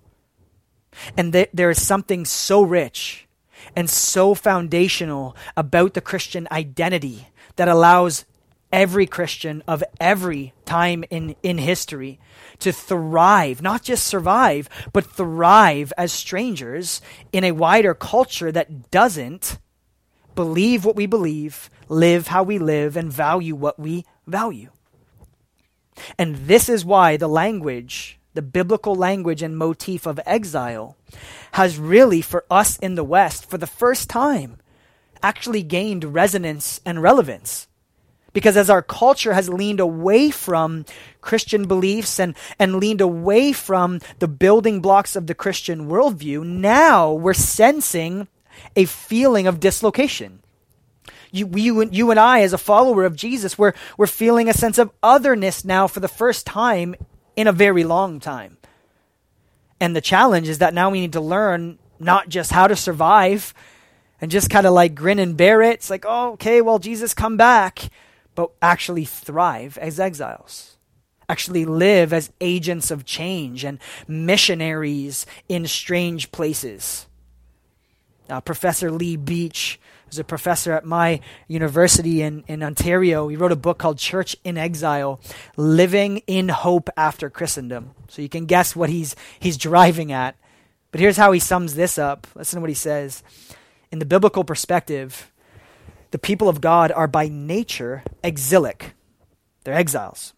[1.17, 3.26] And th- there is something so rich
[3.77, 8.25] and so foundational about the Christian identity that allows
[8.73, 12.19] every Christian of every time in, in history
[12.59, 17.01] to thrive, not just survive, but thrive as strangers
[17.33, 19.59] in a wider culture that doesn't
[20.35, 24.71] believe what we believe, live how we live, and value what we value.
[26.19, 30.97] And this is why the language, the biblical language and motif of exile,
[31.53, 34.59] has really, for us in the West, for the first time,
[35.23, 37.67] actually gained resonance and relevance.
[38.33, 40.85] Because as our culture has leaned away from
[41.23, 47.13] Christian beliefs and, and leaned away from the building blocks of the Christian worldview, now
[47.13, 48.29] we're sensing
[48.77, 50.41] a feeling of dislocation.
[51.33, 54.79] You, you, you and I, as a follower of Jesus, we're, we're feeling a sense
[54.79, 56.95] of otherness now for the first time
[57.37, 58.57] in a very long time.
[59.79, 63.55] And the challenge is that now we need to learn not just how to survive
[64.21, 65.75] and just kind of like grin and bear it.
[65.75, 67.91] It's like, oh, okay, well, Jesus, come back,
[68.35, 70.77] but actually thrive as exiles.
[71.29, 77.07] Actually live as agents of change and missionaries in strange places.
[78.31, 79.79] Uh, Professor Lee Beach
[80.19, 83.29] a professor at my university in, in Ontario.
[83.29, 85.21] He wrote a book called Church in Exile
[85.57, 87.93] Living in Hope After Christendom.
[88.09, 90.37] So you can guess what he's, he's driving at.
[90.91, 92.27] But here's how he sums this up.
[92.35, 93.23] Listen to what he says.
[93.93, 95.31] In the biblical perspective,
[96.11, 98.95] the people of God are by nature exilic,
[99.65, 100.33] they're exiles.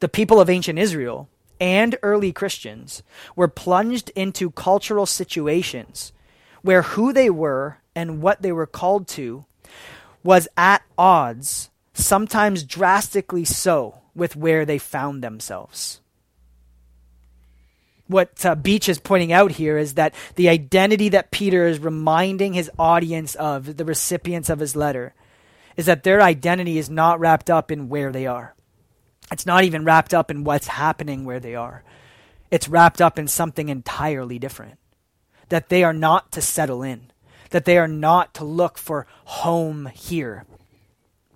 [0.00, 1.28] The people of ancient Israel
[1.60, 3.04] and early Christians
[3.36, 6.12] were plunged into cultural situations
[6.62, 9.44] where who they were and what they were called to
[10.22, 16.00] was at odds, sometimes drastically so, with where they found themselves.
[18.06, 22.52] What uh, Beach is pointing out here is that the identity that Peter is reminding
[22.52, 25.14] his audience of, the recipients of his letter,
[25.76, 28.54] is that their identity is not wrapped up in where they are.
[29.30, 31.82] It's not even wrapped up in what's happening where they are.
[32.50, 34.78] It's wrapped up in something entirely different.
[35.52, 37.12] That they are not to settle in
[37.52, 40.44] that they are not to look for home here.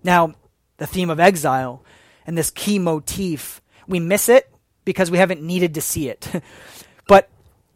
[0.03, 0.35] Now,
[0.79, 1.83] the theme of exile
[2.27, 4.53] and this key motif, we miss it
[4.85, 6.29] because we haven't needed to see it.
[7.09, 7.29] but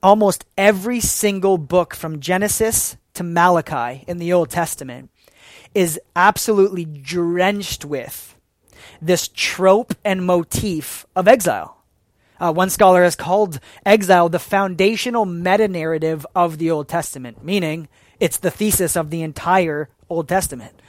[0.03, 5.11] almost every single book from Genesis to Malachi in the Old Testament
[5.74, 8.35] is absolutely drenched with
[9.00, 11.79] this trope and motif of exile.
[12.40, 17.88] Uh, one scholar has called exile the foundational meta narrative of the Old Testament, meaning
[18.18, 20.81] it's the thesis of the entire Old Testament.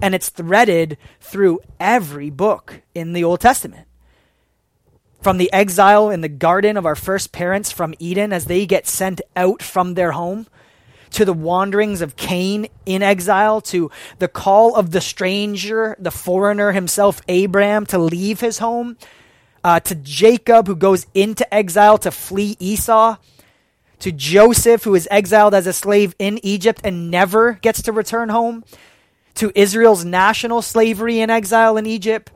[0.00, 3.86] And it's threaded through every book in the Old Testament.
[5.22, 8.86] From the exile in the garden of our first parents from Eden as they get
[8.86, 10.46] sent out from their home,
[11.14, 16.72] to the wanderings of Cain in exile, to the call of the stranger, the foreigner
[16.72, 18.96] himself, Abraham, to leave his home,
[19.64, 23.16] uh, to Jacob who goes into exile to flee Esau,
[24.00, 28.28] to Joseph, who is exiled as a slave in Egypt and never gets to return
[28.28, 28.62] home,
[29.36, 32.30] to Israel's national slavery and exile in Egypt,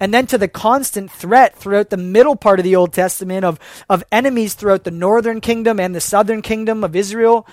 [0.00, 3.60] and then to the constant threat throughout the middle part of the Old Testament of,
[3.88, 7.46] of enemies throughout the northern kingdom and the southern kingdom of Israel,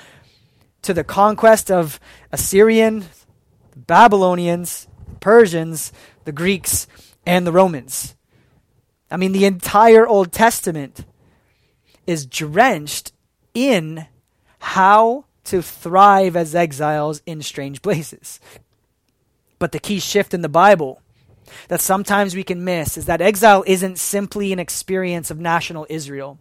[0.84, 2.00] to the conquest of
[2.32, 3.06] Assyrian,
[3.76, 4.88] Babylonians,
[5.20, 5.92] Persians,
[6.24, 6.88] the Greeks,
[7.26, 8.17] and the Romans.
[9.10, 11.06] I mean, the entire Old Testament
[12.06, 13.14] is drenched
[13.54, 14.08] in
[14.60, 18.40] how to thrive as exiles in strange places.
[19.60, 21.02] But the key shift in the Bible
[21.70, 26.38] that sometimes we can miss is that exile isn't simply an experience of national Israel.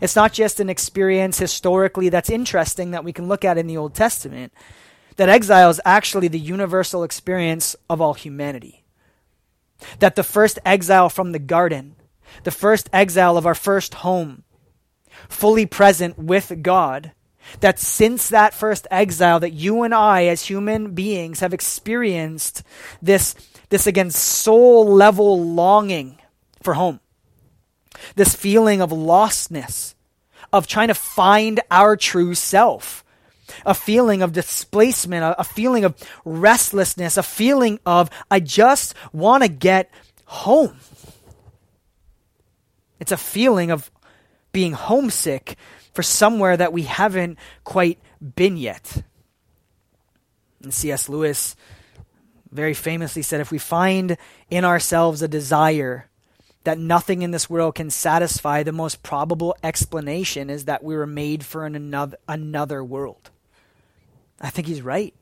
[0.00, 3.78] It's not just an experience historically that's interesting that we can look at in the
[3.78, 4.52] Old Testament.
[5.16, 8.84] That exile is actually the universal experience of all humanity.
[9.98, 11.96] That the first exile from the garden,
[12.44, 14.44] the first exile of our first home,
[15.28, 17.12] fully present with God,
[17.60, 22.62] that since that first exile that you and I as human beings have experienced
[23.02, 23.34] this
[23.70, 26.18] this again soul level longing
[26.62, 27.00] for home.
[28.14, 29.94] This feeling of lostness,
[30.52, 33.04] of trying to find our true self.
[33.66, 39.42] A feeling of displacement, a, a feeling of restlessness, a feeling of, I just want
[39.42, 39.90] to get
[40.24, 40.78] home.
[43.00, 43.90] It's a feeling of
[44.52, 45.56] being homesick
[45.92, 47.98] for somewhere that we haven't quite
[48.36, 49.02] been yet.
[50.62, 51.08] And C.S.
[51.08, 51.56] Lewis
[52.52, 54.16] very famously said if we find
[54.50, 56.08] in ourselves a desire
[56.64, 61.06] that nothing in this world can satisfy, the most probable explanation is that we were
[61.06, 63.30] made for an another, another world.
[64.40, 65.14] I think he's right.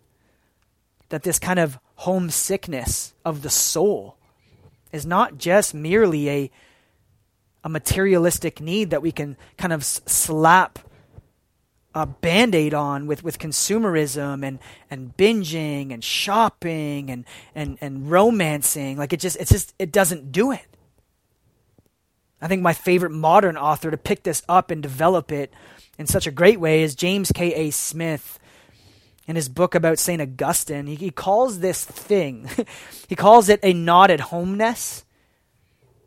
[1.11, 4.17] That this kind of homesickness of the soul
[4.91, 6.51] is not just merely a
[7.69, 10.79] a materialistic need that we can kind of slap
[11.95, 14.59] a band-aid on with, with consumerism and,
[14.91, 18.97] and binging and shopping and, and, and romancing.
[18.97, 20.67] Like it just it's just it doesn't do it.
[22.41, 25.53] I think my favorite modern author to pick this up and develop it
[25.99, 27.53] in such a great way is James K.
[27.53, 27.71] A.
[27.71, 28.39] Smith
[29.27, 30.23] in his book about St.
[30.23, 30.87] Augustine.
[30.87, 32.49] He, he calls this thing,
[33.09, 35.05] he calls it a not at homeness.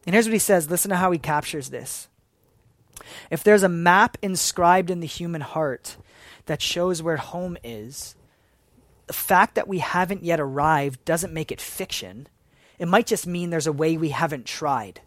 [0.05, 2.07] And here's what he says listen to how he captures this.
[3.29, 5.97] If there's a map inscribed in the human heart
[6.45, 8.15] that shows where home is,
[9.07, 12.27] the fact that we haven't yet arrived doesn't make it fiction.
[12.79, 15.01] It might just mean there's a way we haven't tried.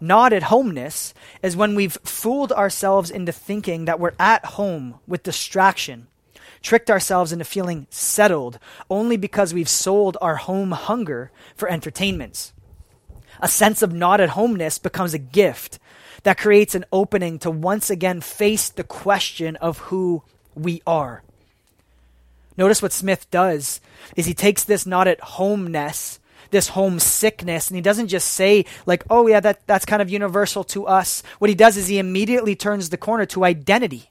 [0.00, 5.22] Not at homeness is when we've fooled ourselves into thinking that we're at home with
[5.22, 6.06] distraction,
[6.62, 12.53] tricked ourselves into feeling settled only because we've sold our home hunger for entertainments.
[13.40, 15.78] A sense of not at homeness becomes a gift
[16.22, 20.22] that creates an opening to once again face the question of who
[20.54, 21.22] we are.
[22.56, 23.80] Notice what Smith does
[24.16, 26.20] is he takes this not at homeness,
[26.50, 30.62] this homesickness, and he doesn't just say like, "Oh yeah, that that's kind of universal
[30.64, 34.10] to us." What he does is he immediately turns the corner to identity.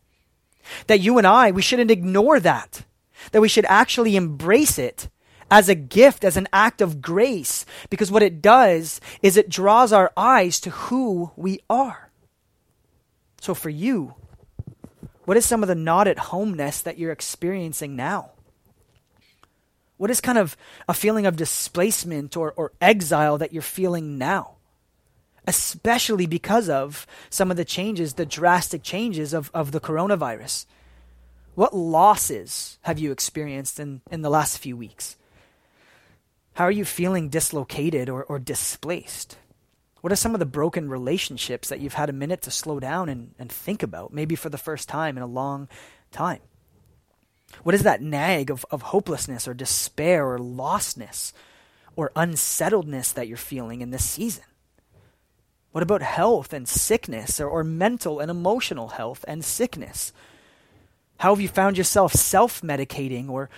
[0.87, 2.83] That you and I, we shouldn't ignore that.
[3.31, 5.09] That we should actually embrace it
[5.49, 9.93] as a gift, as an act of grace, because what it does is it draws
[9.93, 12.09] our eyes to who we are.
[13.41, 14.15] So for you,
[15.25, 18.31] what is some of the not at homeness that you're experiencing now?
[19.97, 24.55] What is kind of a feeling of displacement or, or exile that you're feeling now?
[25.45, 30.65] Especially because of some of the changes, the drastic changes of, of the coronavirus.
[31.55, 35.17] What losses have you experienced in, in the last few weeks?
[36.53, 39.37] How are you feeling dislocated or, or displaced?
[40.01, 43.09] What are some of the broken relationships that you've had a minute to slow down
[43.09, 45.67] and, and think about, maybe for the first time in a long
[46.11, 46.41] time?
[47.63, 51.33] What is that nag of, of hopelessness or despair or lostness
[51.95, 54.43] or unsettledness that you're feeling in this season?
[55.71, 60.11] What about health and sickness or, or mental and emotional health and sickness?
[61.17, 63.49] How have you found yourself self medicating or,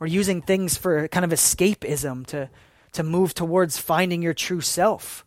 [0.00, 2.50] or using things for kind of escapism to,
[2.92, 5.24] to move towards finding your true self?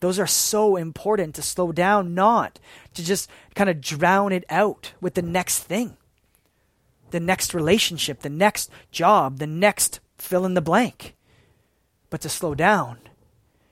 [0.00, 2.58] Those are so important to slow down, not
[2.94, 5.96] to just kind of drown it out with the next thing,
[7.10, 11.14] the next relationship, the next job, the next fill in the blank,
[12.10, 12.98] but to slow down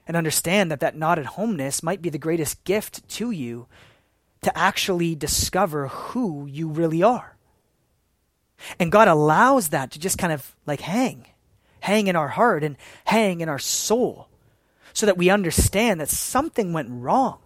[0.07, 3.67] and understand that that not at homeness might be the greatest gift to you
[4.43, 7.37] to actually discover who you really are.
[8.79, 11.27] And God allows that to just kind of like hang,
[11.81, 14.29] hang in our heart and hang in our soul
[14.93, 17.39] so that we understand that something went wrong.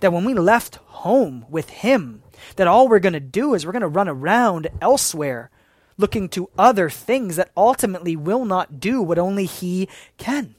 [0.00, 2.22] That when we left home with Him,
[2.56, 5.50] that all we're going to do is we're going to run around elsewhere
[5.96, 10.54] looking to other things that ultimately will not do what only He can.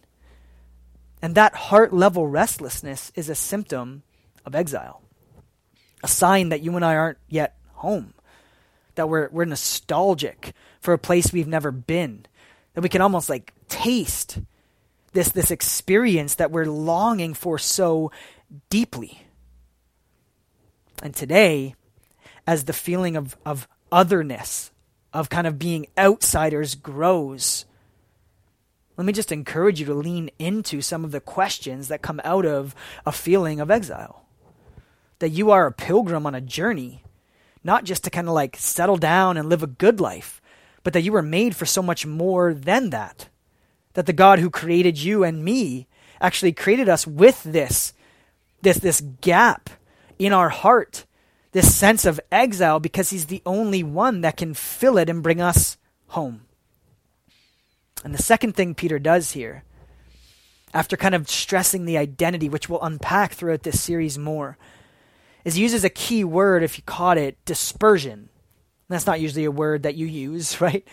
[1.22, 4.03] And that heart level restlessness is a symptom
[4.45, 5.01] of exile,
[6.03, 8.14] a sign that you and I aren't yet home,
[8.96, 12.26] that we're, we're nostalgic for a place we've never been,
[12.74, 14.40] that we can almost like taste
[15.14, 18.12] this this experience that we're longing for so
[18.70, 19.24] deeply.
[21.02, 21.76] And today,
[22.46, 24.72] as the feeling of, of otherness,
[25.14, 27.66] of kind of being outsiders grows,
[28.98, 32.46] let me just encourage you to lean into some of the questions that come out
[32.46, 32.76] of
[33.06, 34.26] a feeling of exile.
[35.20, 37.04] That you are a pilgrim on a journey,
[37.70, 40.41] not just to kind of like settle down and live a good life,
[40.82, 43.30] but that you were made for so much more than that.
[43.93, 45.86] That the God who created you and me
[46.20, 47.93] actually created us with this
[48.63, 49.70] this this gap
[50.17, 51.05] in our heart
[51.51, 55.39] this sense of exile because he's the only one that can fill it and bring
[55.39, 56.41] us home.
[58.03, 59.63] And the second thing Peter does here
[60.74, 64.57] after kind of stressing the identity which we'll unpack throughout this series more
[65.46, 68.30] is uses a key word if you caught it dispersion
[68.88, 70.88] that's not usually a word that you use right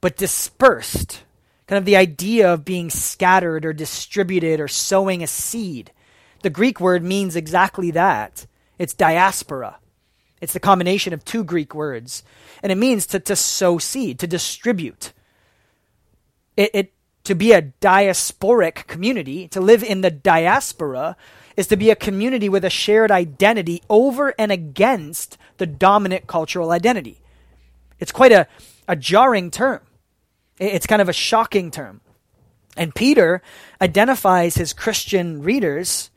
[0.00, 1.22] but dispersed
[1.68, 5.92] kind of the idea of being scattered or distributed or sowing a seed.
[6.42, 8.46] The Greek word means exactly that.
[8.78, 9.78] It's diaspora.
[10.40, 12.22] It's the combination of two Greek words.
[12.62, 15.12] And it means to, to sow seed, to distribute.
[16.56, 16.92] It, it
[17.24, 21.16] to be a diasporic community, to live in the diaspora,
[21.58, 26.70] is to be a community with a shared identity over and against the dominant cultural
[26.70, 27.20] identity.
[27.98, 28.46] It's quite a,
[28.86, 29.80] a jarring term.
[30.60, 32.00] It's kind of a shocking term.
[32.76, 33.42] And Peter
[33.80, 36.10] identifies his Christian readers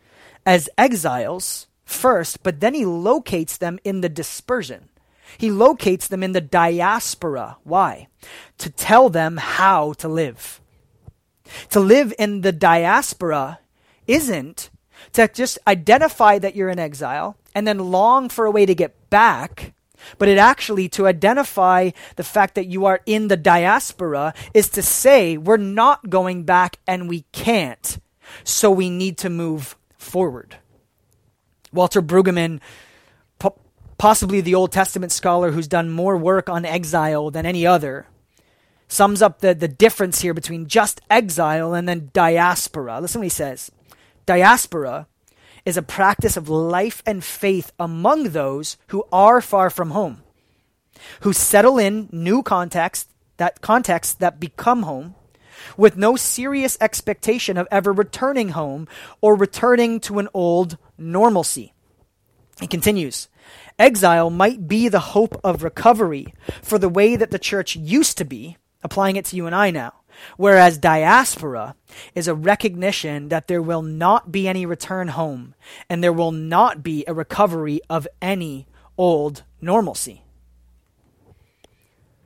[0.45, 4.89] as exiles first, but then he locates them in the dispersion.
[5.39, 7.57] He locates them in the diaspora.
[7.63, 8.09] Why?
[8.59, 10.61] To tell them how to live.
[11.71, 13.57] To live in the diaspora
[14.05, 14.69] isn't
[15.13, 19.09] to just identify that you're in exile and then long for a way to get
[19.09, 19.73] back
[20.17, 24.81] but it actually, to identify the fact that you are in the diaspora, is to
[24.81, 27.99] say we're not going back and we can't.
[28.43, 30.55] So we need to move forward.
[31.71, 32.61] Walter Brueggemann
[34.01, 38.07] possibly the Old Testament scholar who's done more work on exile than any other,
[38.87, 42.99] sums up the, the difference here between just exile and then diaspora.
[42.99, 43.69] Listen what he says.
[44.31, 45.07] Diaspora
[45.65, 50.23] is a practice of life and faith among those who are far from home,
[51.19, 55.15] who settle in new contexts that context that become home,
[55.75, 58.87] with no serious expectation of ever returning home
[59.19, 61.73] or returning to an old normalcy.
[62.61, 63.27] He continues
[63.77, 68.23] Exile might be the hope of recovery for the way that the church used to
[68.23, 70.00] be, applying it to you and I now.
[70.37, 71.75] Whereas diaspora
[72.15, 75.55] is a recognition that there will not be any return home
[75.89, 78.67] and there will not be a recovery of any
[78.97, 80.23] old normalcy.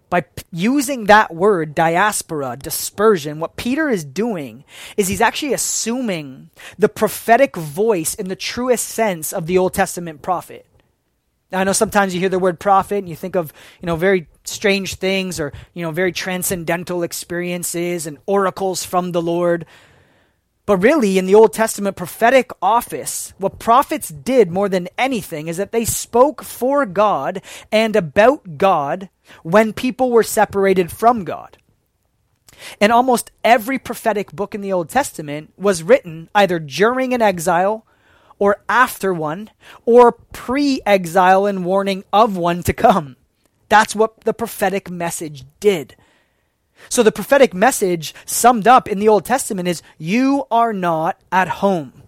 [0.09, 4.63] By p- using that word, diaspora, dispersion, what Peter is doing
[4.97, 10.21] is he's actually assuming the prophetic voice in the truest sense of the Old Testament
[10.21, 10.67] prophet.
[11.51, 13.95] Now, I know sometimes you hear the word prophet and you think of, you know,
[13.95, 19.65] very strange things or, you know, very transcendental experiences and oracles from the Lord.
[20.65, 25.57] But really, in the Old Testament prophetic office, what prophets did more than anything is
[25.57, 27.41] that they spoke for God
[27.71, 29.09] and about God
[29.43, 31.57] when people were separated from God.
[32.81, 37.85] And almost every prophetic book in the Old Testament was written either during an exile
[38.39, 39.49] or after one,
[39.85, 43.15] or pre exile and warning of one to come.
[43.69, 45.95] That's what the prophetic message did.
[46.89, 51.47] So the prophetic message summed up in the Old Testament is you are not at
[51.47, 52.03] home.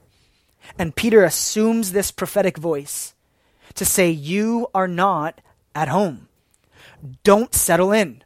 [0.78, 3.14] And Peter assumes this prophetic voice
[3.76, 5.42] to say you are not
[5.74, 6.28] at home.
[7.24, 8.24] Don't settle in.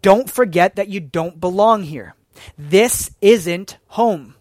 [0.00, 2.14] Don't forget that you don't belong here.
[2.56, 4.34] This isn't home.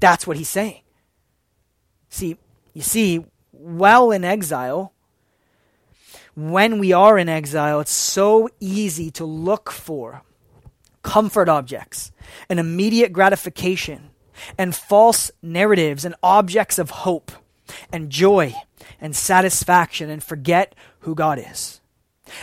[0.00, 0.80] That's what he's saying.
[2.08, 2.38] See,
[2.72, 4.92] you see, while in exile,
[6.38, 10.22] when we are in exile, it's so easy to look for
[11.02, 12.12] comfort objects
[12.48, 14.10] and immediate gratification
[14.56, 17.32] and false narratives and objects of hope
[17.92, 18.54] and joy
[19.00, 21.80] and satisfaction and forget who God is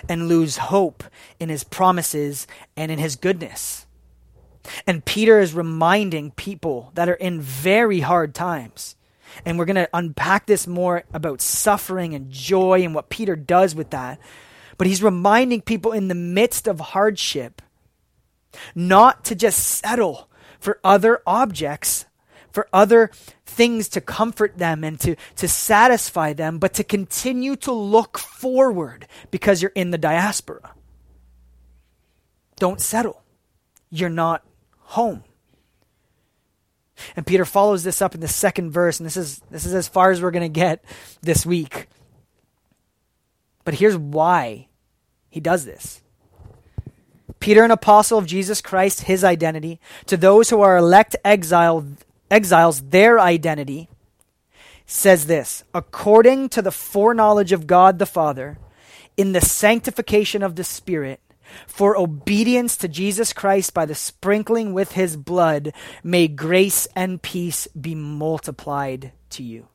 [0.09, 1.05] and lose hope
[1.39, 3.85] in his promises and in his goodness.
[4.85, 8.94] And Peter is reminding people that are in very hard times
[9.45, 13.75] and we're going to unpack this more about suffering and joy and what Peter does
[13.75, 14.19] with that.
[14.77, 17.61] But he's reminding people in the midst of hardship
[18.73, 20.29] not to just settle
[20.59, 22.05] for other objects,
[22.51, 23.11] for other
[23.45, 29.07] things to comfort them and to, to satisfy them, but to continue to look forward
[29.31, 30.73] because you're in the diaspora.
[32.57, 33.21] Don't settle.
[33.89, 34.43] You're not
[34.79, 35.23] home.
[37.15, 39.87] And Peter follows this up in the second verse, and this is this is as
[39.87, 40.83] far as we're going to get
[41.21, 41.87] this week.
[43.63, 44.67] But here's why
[45.29, 46.01] he does this.
[47.39, 51.85] Peter, an apostle of Jesus Christ, his identity, to those who are elect exile,
[52.31, 53.89] exiles, their identity,
[54.85, 58.57] says this according to the foreknowledge of God the Father,
[59.17, 61.19] in the sanctification of the Spirit,
[61.67, 65.73] for obedience to Jesus Christ by the sprinkling with his blood,
[66.03, 69.67] may grace and peace be multiplied to you.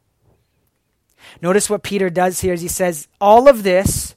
[1.43, 4.15] Notice what Peter does here as he says, all of this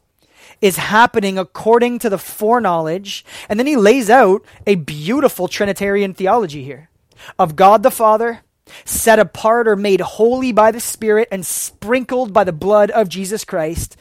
[0.61, 3.25] is happening according to the foreknowledge.
[3.49, 6.89] And then he lays out a beautiful Trinitarian theology here
[7.37, 8.41] of God the Father,
[8.85, 13.43] set apart or made holy by the Spirit and sprinkled by the blood of Jesus
[13.43, 13.97] Christ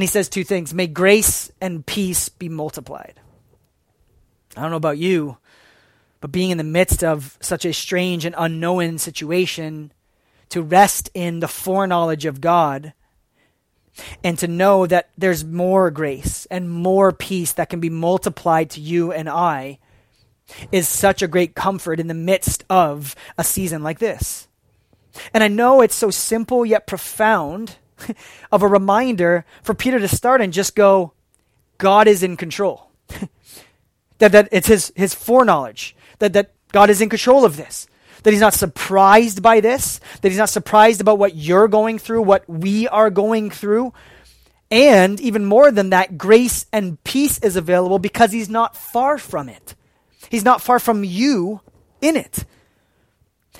[0.00, 3.20] and he says two things May grace and peace be multiplied.
[4.56, 5.36] I don't know about you,
[6.22, 9.92] but being in the midst of such a strange and unknown situation,
[10.48, 12.94] to rest in the foreknowledge of God
[14.24, 18.80] and to know that there's more grace and more peace that can be multiplied to
[18.80, 19.80] you and I
[20.72, 24.48] is such a great comfort in the midst of a season like this.
[25.34, 27.76] And I know it's so simple yet profound
[28.52, 31.12] of a reminder for Peter to start and just go,
[31.78, 32.90] God is in control.
[34.18, 37.86] that, that it's his, his foreknowledge, that, that God is in control of this.
[38.22, 42.22] That he's not surprised by this, that he's not surprised about what you're going through,
[42.22, 43.94] what we are going through.
[44.70, 49.48] And even more than that, grace and peace is available because he's not far from
[49.48, 49.74] it.
[50.28, 51.60] He's not far from you
[52.00, 52.44] in it.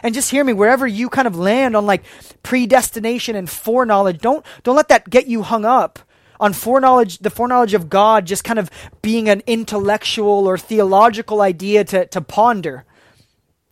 [0.03, 2.05] And just hear me, wherever you kind of land on like
[2.43, 5.99] predestination and foreknowledge, don't, don't let that get you hung up
[6.41, 8.71] on foreknowledge, the foreknowledge of God just kind of
[9.03, 12.85] being an intellectual or theological idea to, to ponder.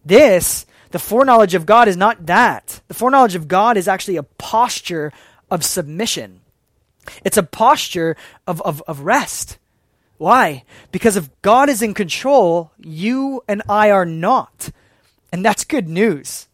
[0.04, 2.82] This, the foreknowledge of God is not that.
[2.88, 5.12] The foreknowledge of God is actually a posture
[5.50, 6.40] of submission.
[7.24, 8.16] It's a posture
[8.46, 9.58] of, of, of rest.
[10.18, 10.64] Why?
[10.92, 14.70] Because if God is in control, you and I are not.
[15.32, 16.48] And that's good news.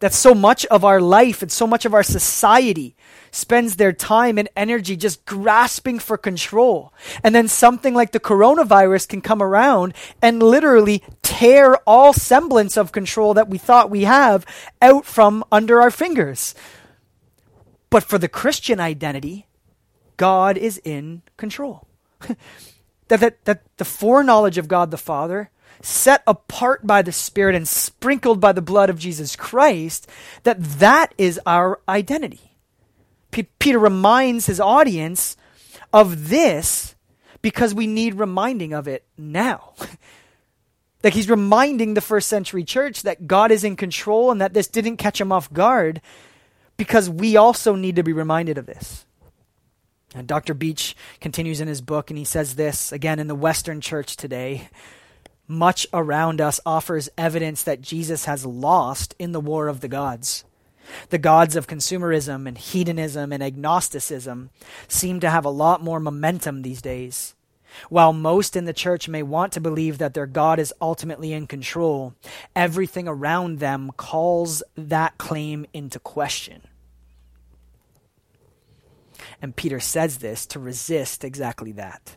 [0.00, 2.94] That so much of our life and so much of our society
[3.30, 6.92] spends their time and energy just grasping for control.
[7.24, 12.92] And then something like the coronavirus can come around and literally tear all semblance of
[12.92, 14.46] control that we thought we have
[14.80, 16.54] out from under our fingers.
[17.90, 19.46] But for the Christian identity,
[20.16, 21.86] God is in control.
[23.08, 25.50] that, that, that the foreknowledge of God the Father,
[25.82, 30.08] set apart by the Spirit and sprinkled by the blood of Jesus Christ,
[30.42, 32.52] that that is our identity.
[33.30, 35.36] P- Peter reminds his audience
[35.92, 36.94] of this
[37.42, 39.74] because we need reminding of it now.
[41.04, 44.66] like he's reminding the first century church that God is in control and that this
[44.66, 46.00] didn't catch him off guard
[46.76, 49.04] because we also need to be reminded of this.
[50.14, 50.54] And Dr.
[50.54, 54.68] Beach continues in his book and he says this again in the Western church today.
[55.50, 60.44] Much around us offers evidence that Jesus has lost in the war of the gods.
[61.08, 64.50] The gods of consumerism and hedonism and agnosticism
[64.88, 67.34] seem to have a lot more momentum these days.
[67.88, 71.46] While most in the church may want to believe that their God is ultimately in
[71.46, 72.14] control,
[72.54, 76.62] everything around them calls that claim into question.
[79.40, 82.16] And Peter says this to resist exactly that.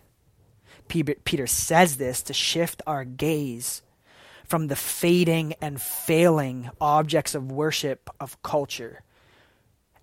[0.91, 3.81] Peter says this to shift our gaze
[4.45, 9.01] from the fading and failing objects of worship of culture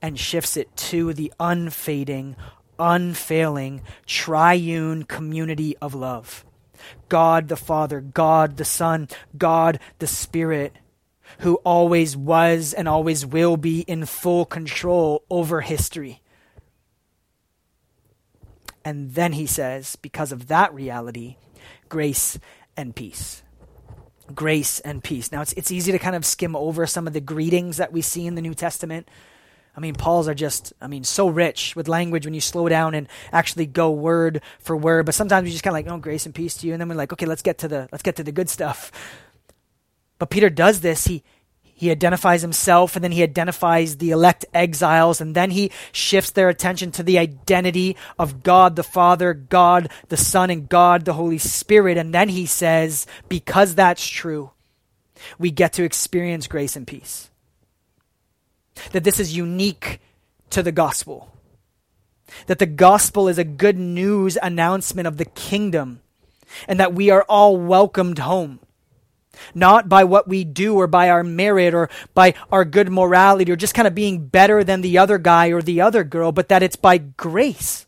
[0.01, 2.37] and shifts it to the unfading,
[2.79, 6.45] unfailing, triune community of love.
[7.09, 10.77] God the Father, God the Son, God the Spirit,
[11.41, 16.23] who always was and always will be in full control over history.
[18.89, 21.37] And then he says, because of that reality,
[21.91, 22.39] grace
[22.75, 23.43] and peace.
[24.35, 25.31] Grace and peace.
[25.31, 28.01] Now, it's, it's easy to kind of skim over some of the greetings that we
[28.01, 29.07] see in the New Testament.
[29.77, 32.95] I mean, Paul's are just, I mean, so rich with language when you slow down
[32.95, 35.05] and actually go word for word.
[35.05, 36.73] But sometimes we just kind of like, oh, grace and peace to you.
[36.73, 38.91] And then we're like, okay, let's get to the, let's get to the good stuff.
[40.19, 41.07] But Peter does this.
[41.07, 41.25] He,
[41.79, 46.49] he identifies himself and then he identifies the elect exiles and then he shifts their
[46.49, 51.39] attention to the identity of God the Father, God the Son, and God the Holy
[51.39, 51.97] Spirit.
[51.97, 54.51] And then he says, because that's true,
[55.39, 57.31] we get to experience grace and peace.
[58.91, 60.01] That this is unique
[60.51, 61.33] to the gospel.
[62.47, 66.01] That the gospel is a good news announcement of the kingdom
[66.67, 68.59] and that we are all welcomed home
[69.55, 73.57] not by what we do or by our merit or by our good morality or
[73.57, 76.63] just kind of being better than the other guy or the other girl, but that
[76.63, 77.87] it's by grace.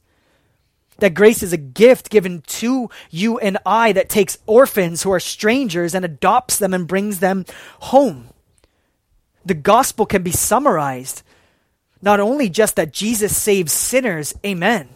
[0.98, 5.20] That grace is a gift given to you and I that takes orphans who are
[5.20, 7.46] strangers and adopts them and brings them
[7.80, 8.28] home.
[9.44, 11.22] The gospel can be summarized
[12.02, 14.88] not only just that Jesus saves sinners, amen,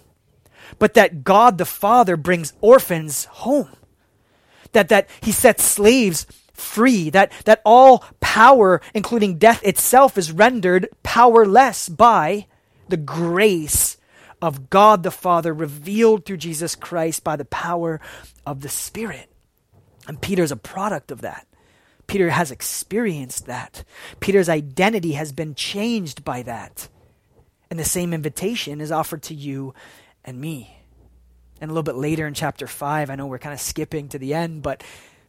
[0.79, 3.69] but that God the Father brings orphans home.
[4.73, 10.89] That, that he sets slaves free, that, that all power, including death itself, is rendered
[11.03, 12.47] powerless by
[12.89, 13.97] the grace
[14.41, 18.01] of God the Father revealed through Jesus Christ by the power
[18.47, 19.31] of the Spirit.
[20.07, 21.47] And Peter's a product of that.
[22.07, 23.85] Peter has experienced that.
[24.21, 26.89] Peter's identity has been changed by that.
[27.71, 29.75] And the same invitation is offered to you
[30.25, 30.77] and me.
[31.61, 34.19] And a little bit later in chapter 5, I know we're kind of skipping to
[34.19, 34.85] the end, but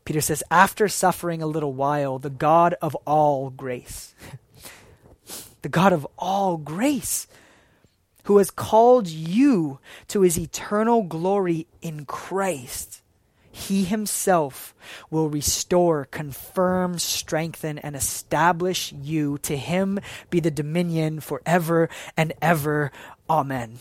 [0.06, 4.14] Peter says, after suffering a little while, the God of all grace,
[5.64, 7.26] the God of all grace,
[8.26, 13.02] who has called you to his eternal glory in Christ,
[13.52, 14.76] he himself
[15.10, 19.38] will restore, confirm, strengthen, and establish you.
[19.40, 20.00] To him
[20.30, 22.92] be the dominion forever and ever.
[23.30, 23.80] Amen.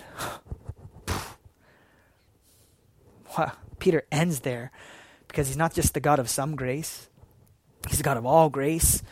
[3.79, 4.70] Peter ends there
[5.35, 7.09] because he's not just the God of some grace,
[7.89, 9.03] he's the God of all grace.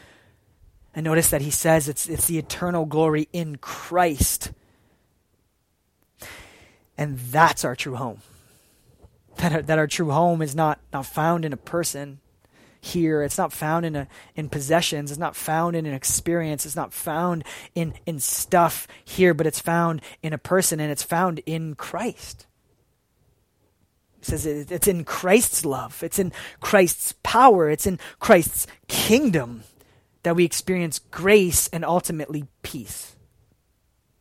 [0.95, 4.53] And notice that he says it's, it's the eternal glory in Christ.
[6.97, 8.21] And that's our true home.
[9.39, 12.21] That our, that our true home is not, not found in a person
[12.81, 13.23] here.
[13.23, 14.07] It's not found in a,
[14.37, 15.11] in possessions.
[15.11, 16.65] It's not found in an experience.
[16.65, 17.43] It's not found
[17.75, 22.47] in, in stuff here, but it's found in a person and it's found in Christ.
[24.23, 29.65] He says it's in Christ's love, it's in Christ's power, it's in Christ's kingdom
[30.23, 33.17] that we experience grace and ultimately peace.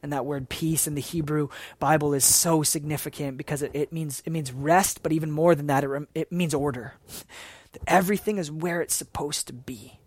[0.02, 4.24] And that word peace in the Hebrew Bible is so significant because it, it means
[4.26, 6.96] it means rest, but even more than that, it, it means order.
[7.74, 10.01] that everything is where it's supposed to be.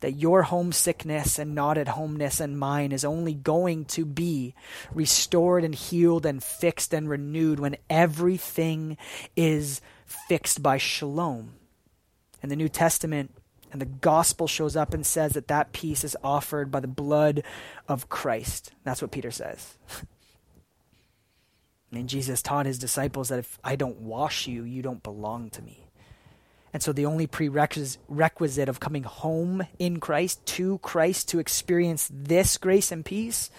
[0.00, 4.54] That your homesickness and not at homeness and mine is only going to be
[4.92, 8.96] restored and healed and fixed and renewed when everything
[9.34, 11.54] is fixed by shalom.
[12.42, 13.34] And the New Testament
[13.72, 17.42] and the gospel shows up and says that that peace is offered by the blood
[17.86, 18.72] of Christ.
[18.84, 19.76] That's what Peter says.
[21.92, 25.62] and Jesus taught his disciples that if I don't wash you, you don't belong to
[25.62, 25.87] me.
[26.72, 32.58] And so the only prerequisite of coming home in Christ, to Christ, to experience this
[32.58, 33.50] grace and peace,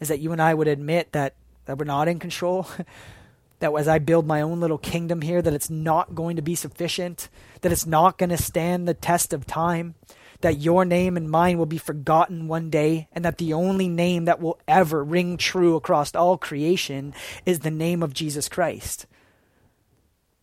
[0.00, 1.34] is that you and I would admit that,
[1.66, 2.66] that we're not in control,
[3.60, 6.54] that as I build my own little kingdom here, that it's not going to be
[6.54, 7.28] sufficient,
[7.60, 9.94] that it's not going to stand the test of time,
[10.40, 14.26] that your name and mine will be forgotten one day, and that the only name
[14.26, 17.14] that will ever ring true across all creation
[17.46, 19.06] is the name of Jesus Christ.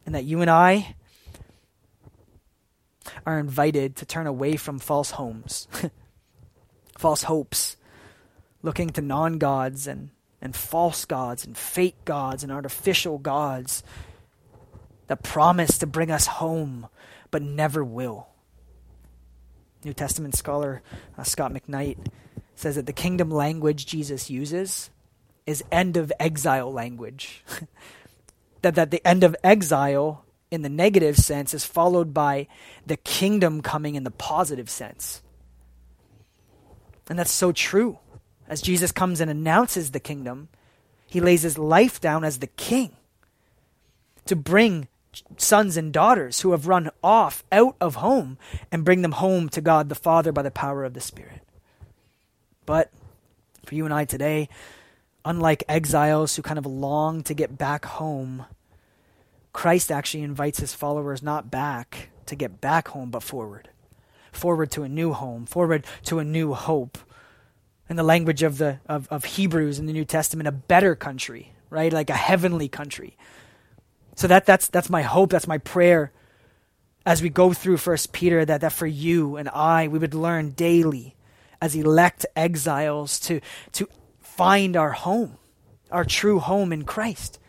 [0.05, 0.95] And that you and I
[3.25, 5.67] are invited to turn away from false homes,
[6.97, 7.77] false hopes,
[8.61, 10.09] looking to non gods and
[10.41, 13.81] and false gods and fake gods and artificial gods
[15.07, 16.87] that promise to bring us home
[17.31, 18.27] but never will.
[19.83, 20.81] New Testament scholar
[21.17, 21.97] uh, Scot McKnight
[22.55, 24.89] says that the kingdom language Jesus uses
[25.45, 27.43] is end of exile language.
[28.61, 30.22] that, that the end of exile
[30.53, 32.47] in the negative sense is followed by
[32.85, 35.23] the kingdom coming in the positive sense.
[37.09, 37.97] And that's so true.
[38.47, 40.49] As Jesus comes and announces the kingdom,
[41.07, 42.91] he lays his life down as the king
[44.27, 44.87] to bring
[45.37, 48.37] sons and daughters who have run off out of home
[48.71, 51.41] and bring them home to God the Father by the power of the Spirit.
[52.67, 52.91] But
[53.65, 54.49] for you and I today,
[55.25, 58.45] unlike exiles who kind of long to get back home,
[59.53, 63.69] Christ actually invites his followers not back to get back home, but forward.
[64.31, 66.97] Forward to a new home, forward to a new hope,
[67.89, 71.53] in the language of the of, of Hebrews in the New Testament, a better country,
[71.69, 71.93] right?
[71.93, 73.17] Like a heavenly country.
[74.15, 76.11] So that that's that's my hope, that's my prayer
[77.05, 80.51] as we go through First Peter, that, that for you and I, we would learn
[80.51, 81.15] daily
[81.61, 83.41] as elect exiles to
[83.73, 83.87] to
[84.19, 85.37] find our home,
[85.91, 87.39] our true home in Christ.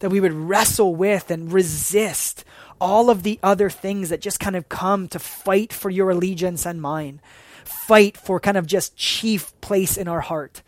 [0.00, 2.44] That we would wrestle with and resist
[2.80, 6.64] all of the other things that just kind of come to fight for your allegiance
[6.64, 7.20] and mine
[7.68, 10.62] fight for kind of just chief place in our heart.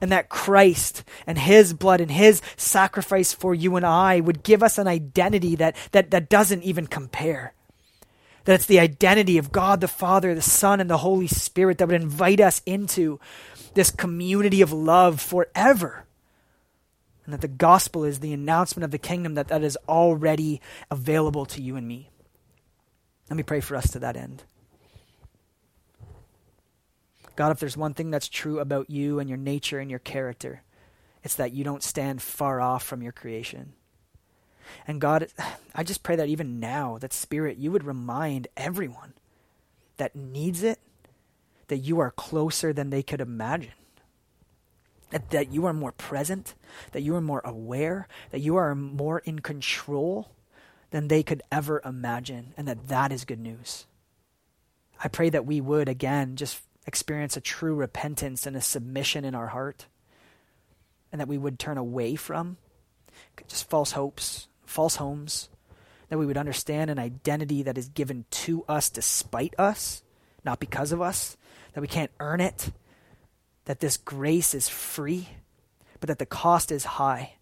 [0.00, 4.62] And that Christ and his blood and his sacrifice for you and I would give
[4.62, 7.54] us an identity that, that, that doesn't even compare.
[8.44, 11.86] That it's the identity of God the Father, the Son, and the Holy Spirit that
[11.86, 13.20] would invite us into
[13.74, 16.04] this community of love forever.
[17.24, 20.60] And that the gospel is the announcement of the kingdom that, that is already
[20.90, 22.10] available to you and me.
[23.30, 24.44] Let me pray for us to that end.
[27.36, 30.62] God, if there's one thing that's true about you and your nature and your character,
[31.22, 33.72] it's that you don't stand far off from your creation.
[34.86, 35.28] And God,
[35.74, 39.14] I just pray that even now, that Spirit, you would remind everyone
[39.96, 40.80] that needs it
[41.68, 43.72] that you are closer than they could imagine.
[45.12, 46.54] That, that you are more present,
[46.92, 50.32] that you are more aware, that you are more in control
[50.90, 53.86] than they could ever imagine, and that that is good news.
[55.04, 59.34] I pray that we would, again, just experience a true repentance and a submission in
[59.34, 59.86] our heart,
[61.12, 62.56] and that we would turn away from
[63.48, 65.50] just false hopes, false homes,
[66.08, 70.02] that we would understand an identity that is given to us despite us,
[70.44, 71.36] not because of us,
[71.74, 72.70] that we can't earn it,
[73.64, 75.28] that this grace is free,
[76.00, 77.34] but that the cost is high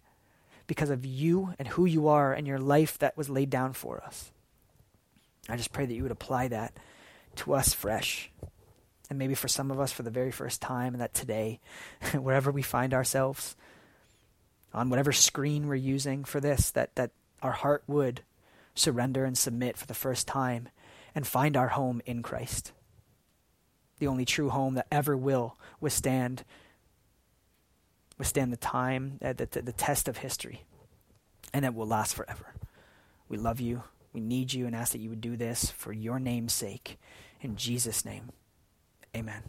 [0.67, 4.03] because of you and who you are and your life that was laid down for
[4.03, 4.31] us.
[5.49, 6.73] I just pray that you would apply that
[7.37, 8.29] to us fresh
[9.11, 11.59] and maybe for some of us for the very first time, and that today,
[12.13, 13.57] wherever we find ourselves,
[14.73, 17.11] on whatever screen we're using for this, that, that
[17.41, 18.21] our heart would
[18.73, 20.69] surrender and submit for the first time
[21.13, 22.71] and find our home in Christ.
[24.01, 26.43] The only true home that ever will withstand
[28.17, 30.63] withstand the time, uh, the, the, the test of history,
[31.53, 32.55] and it will last forever.
[33.29, 33.83] We love you.
[34.11, 36.97] We need you and ask that you would do this for your name's sake.
[37.41, 38.31] In Jesus' name.
[39.15, 39.43] Amen.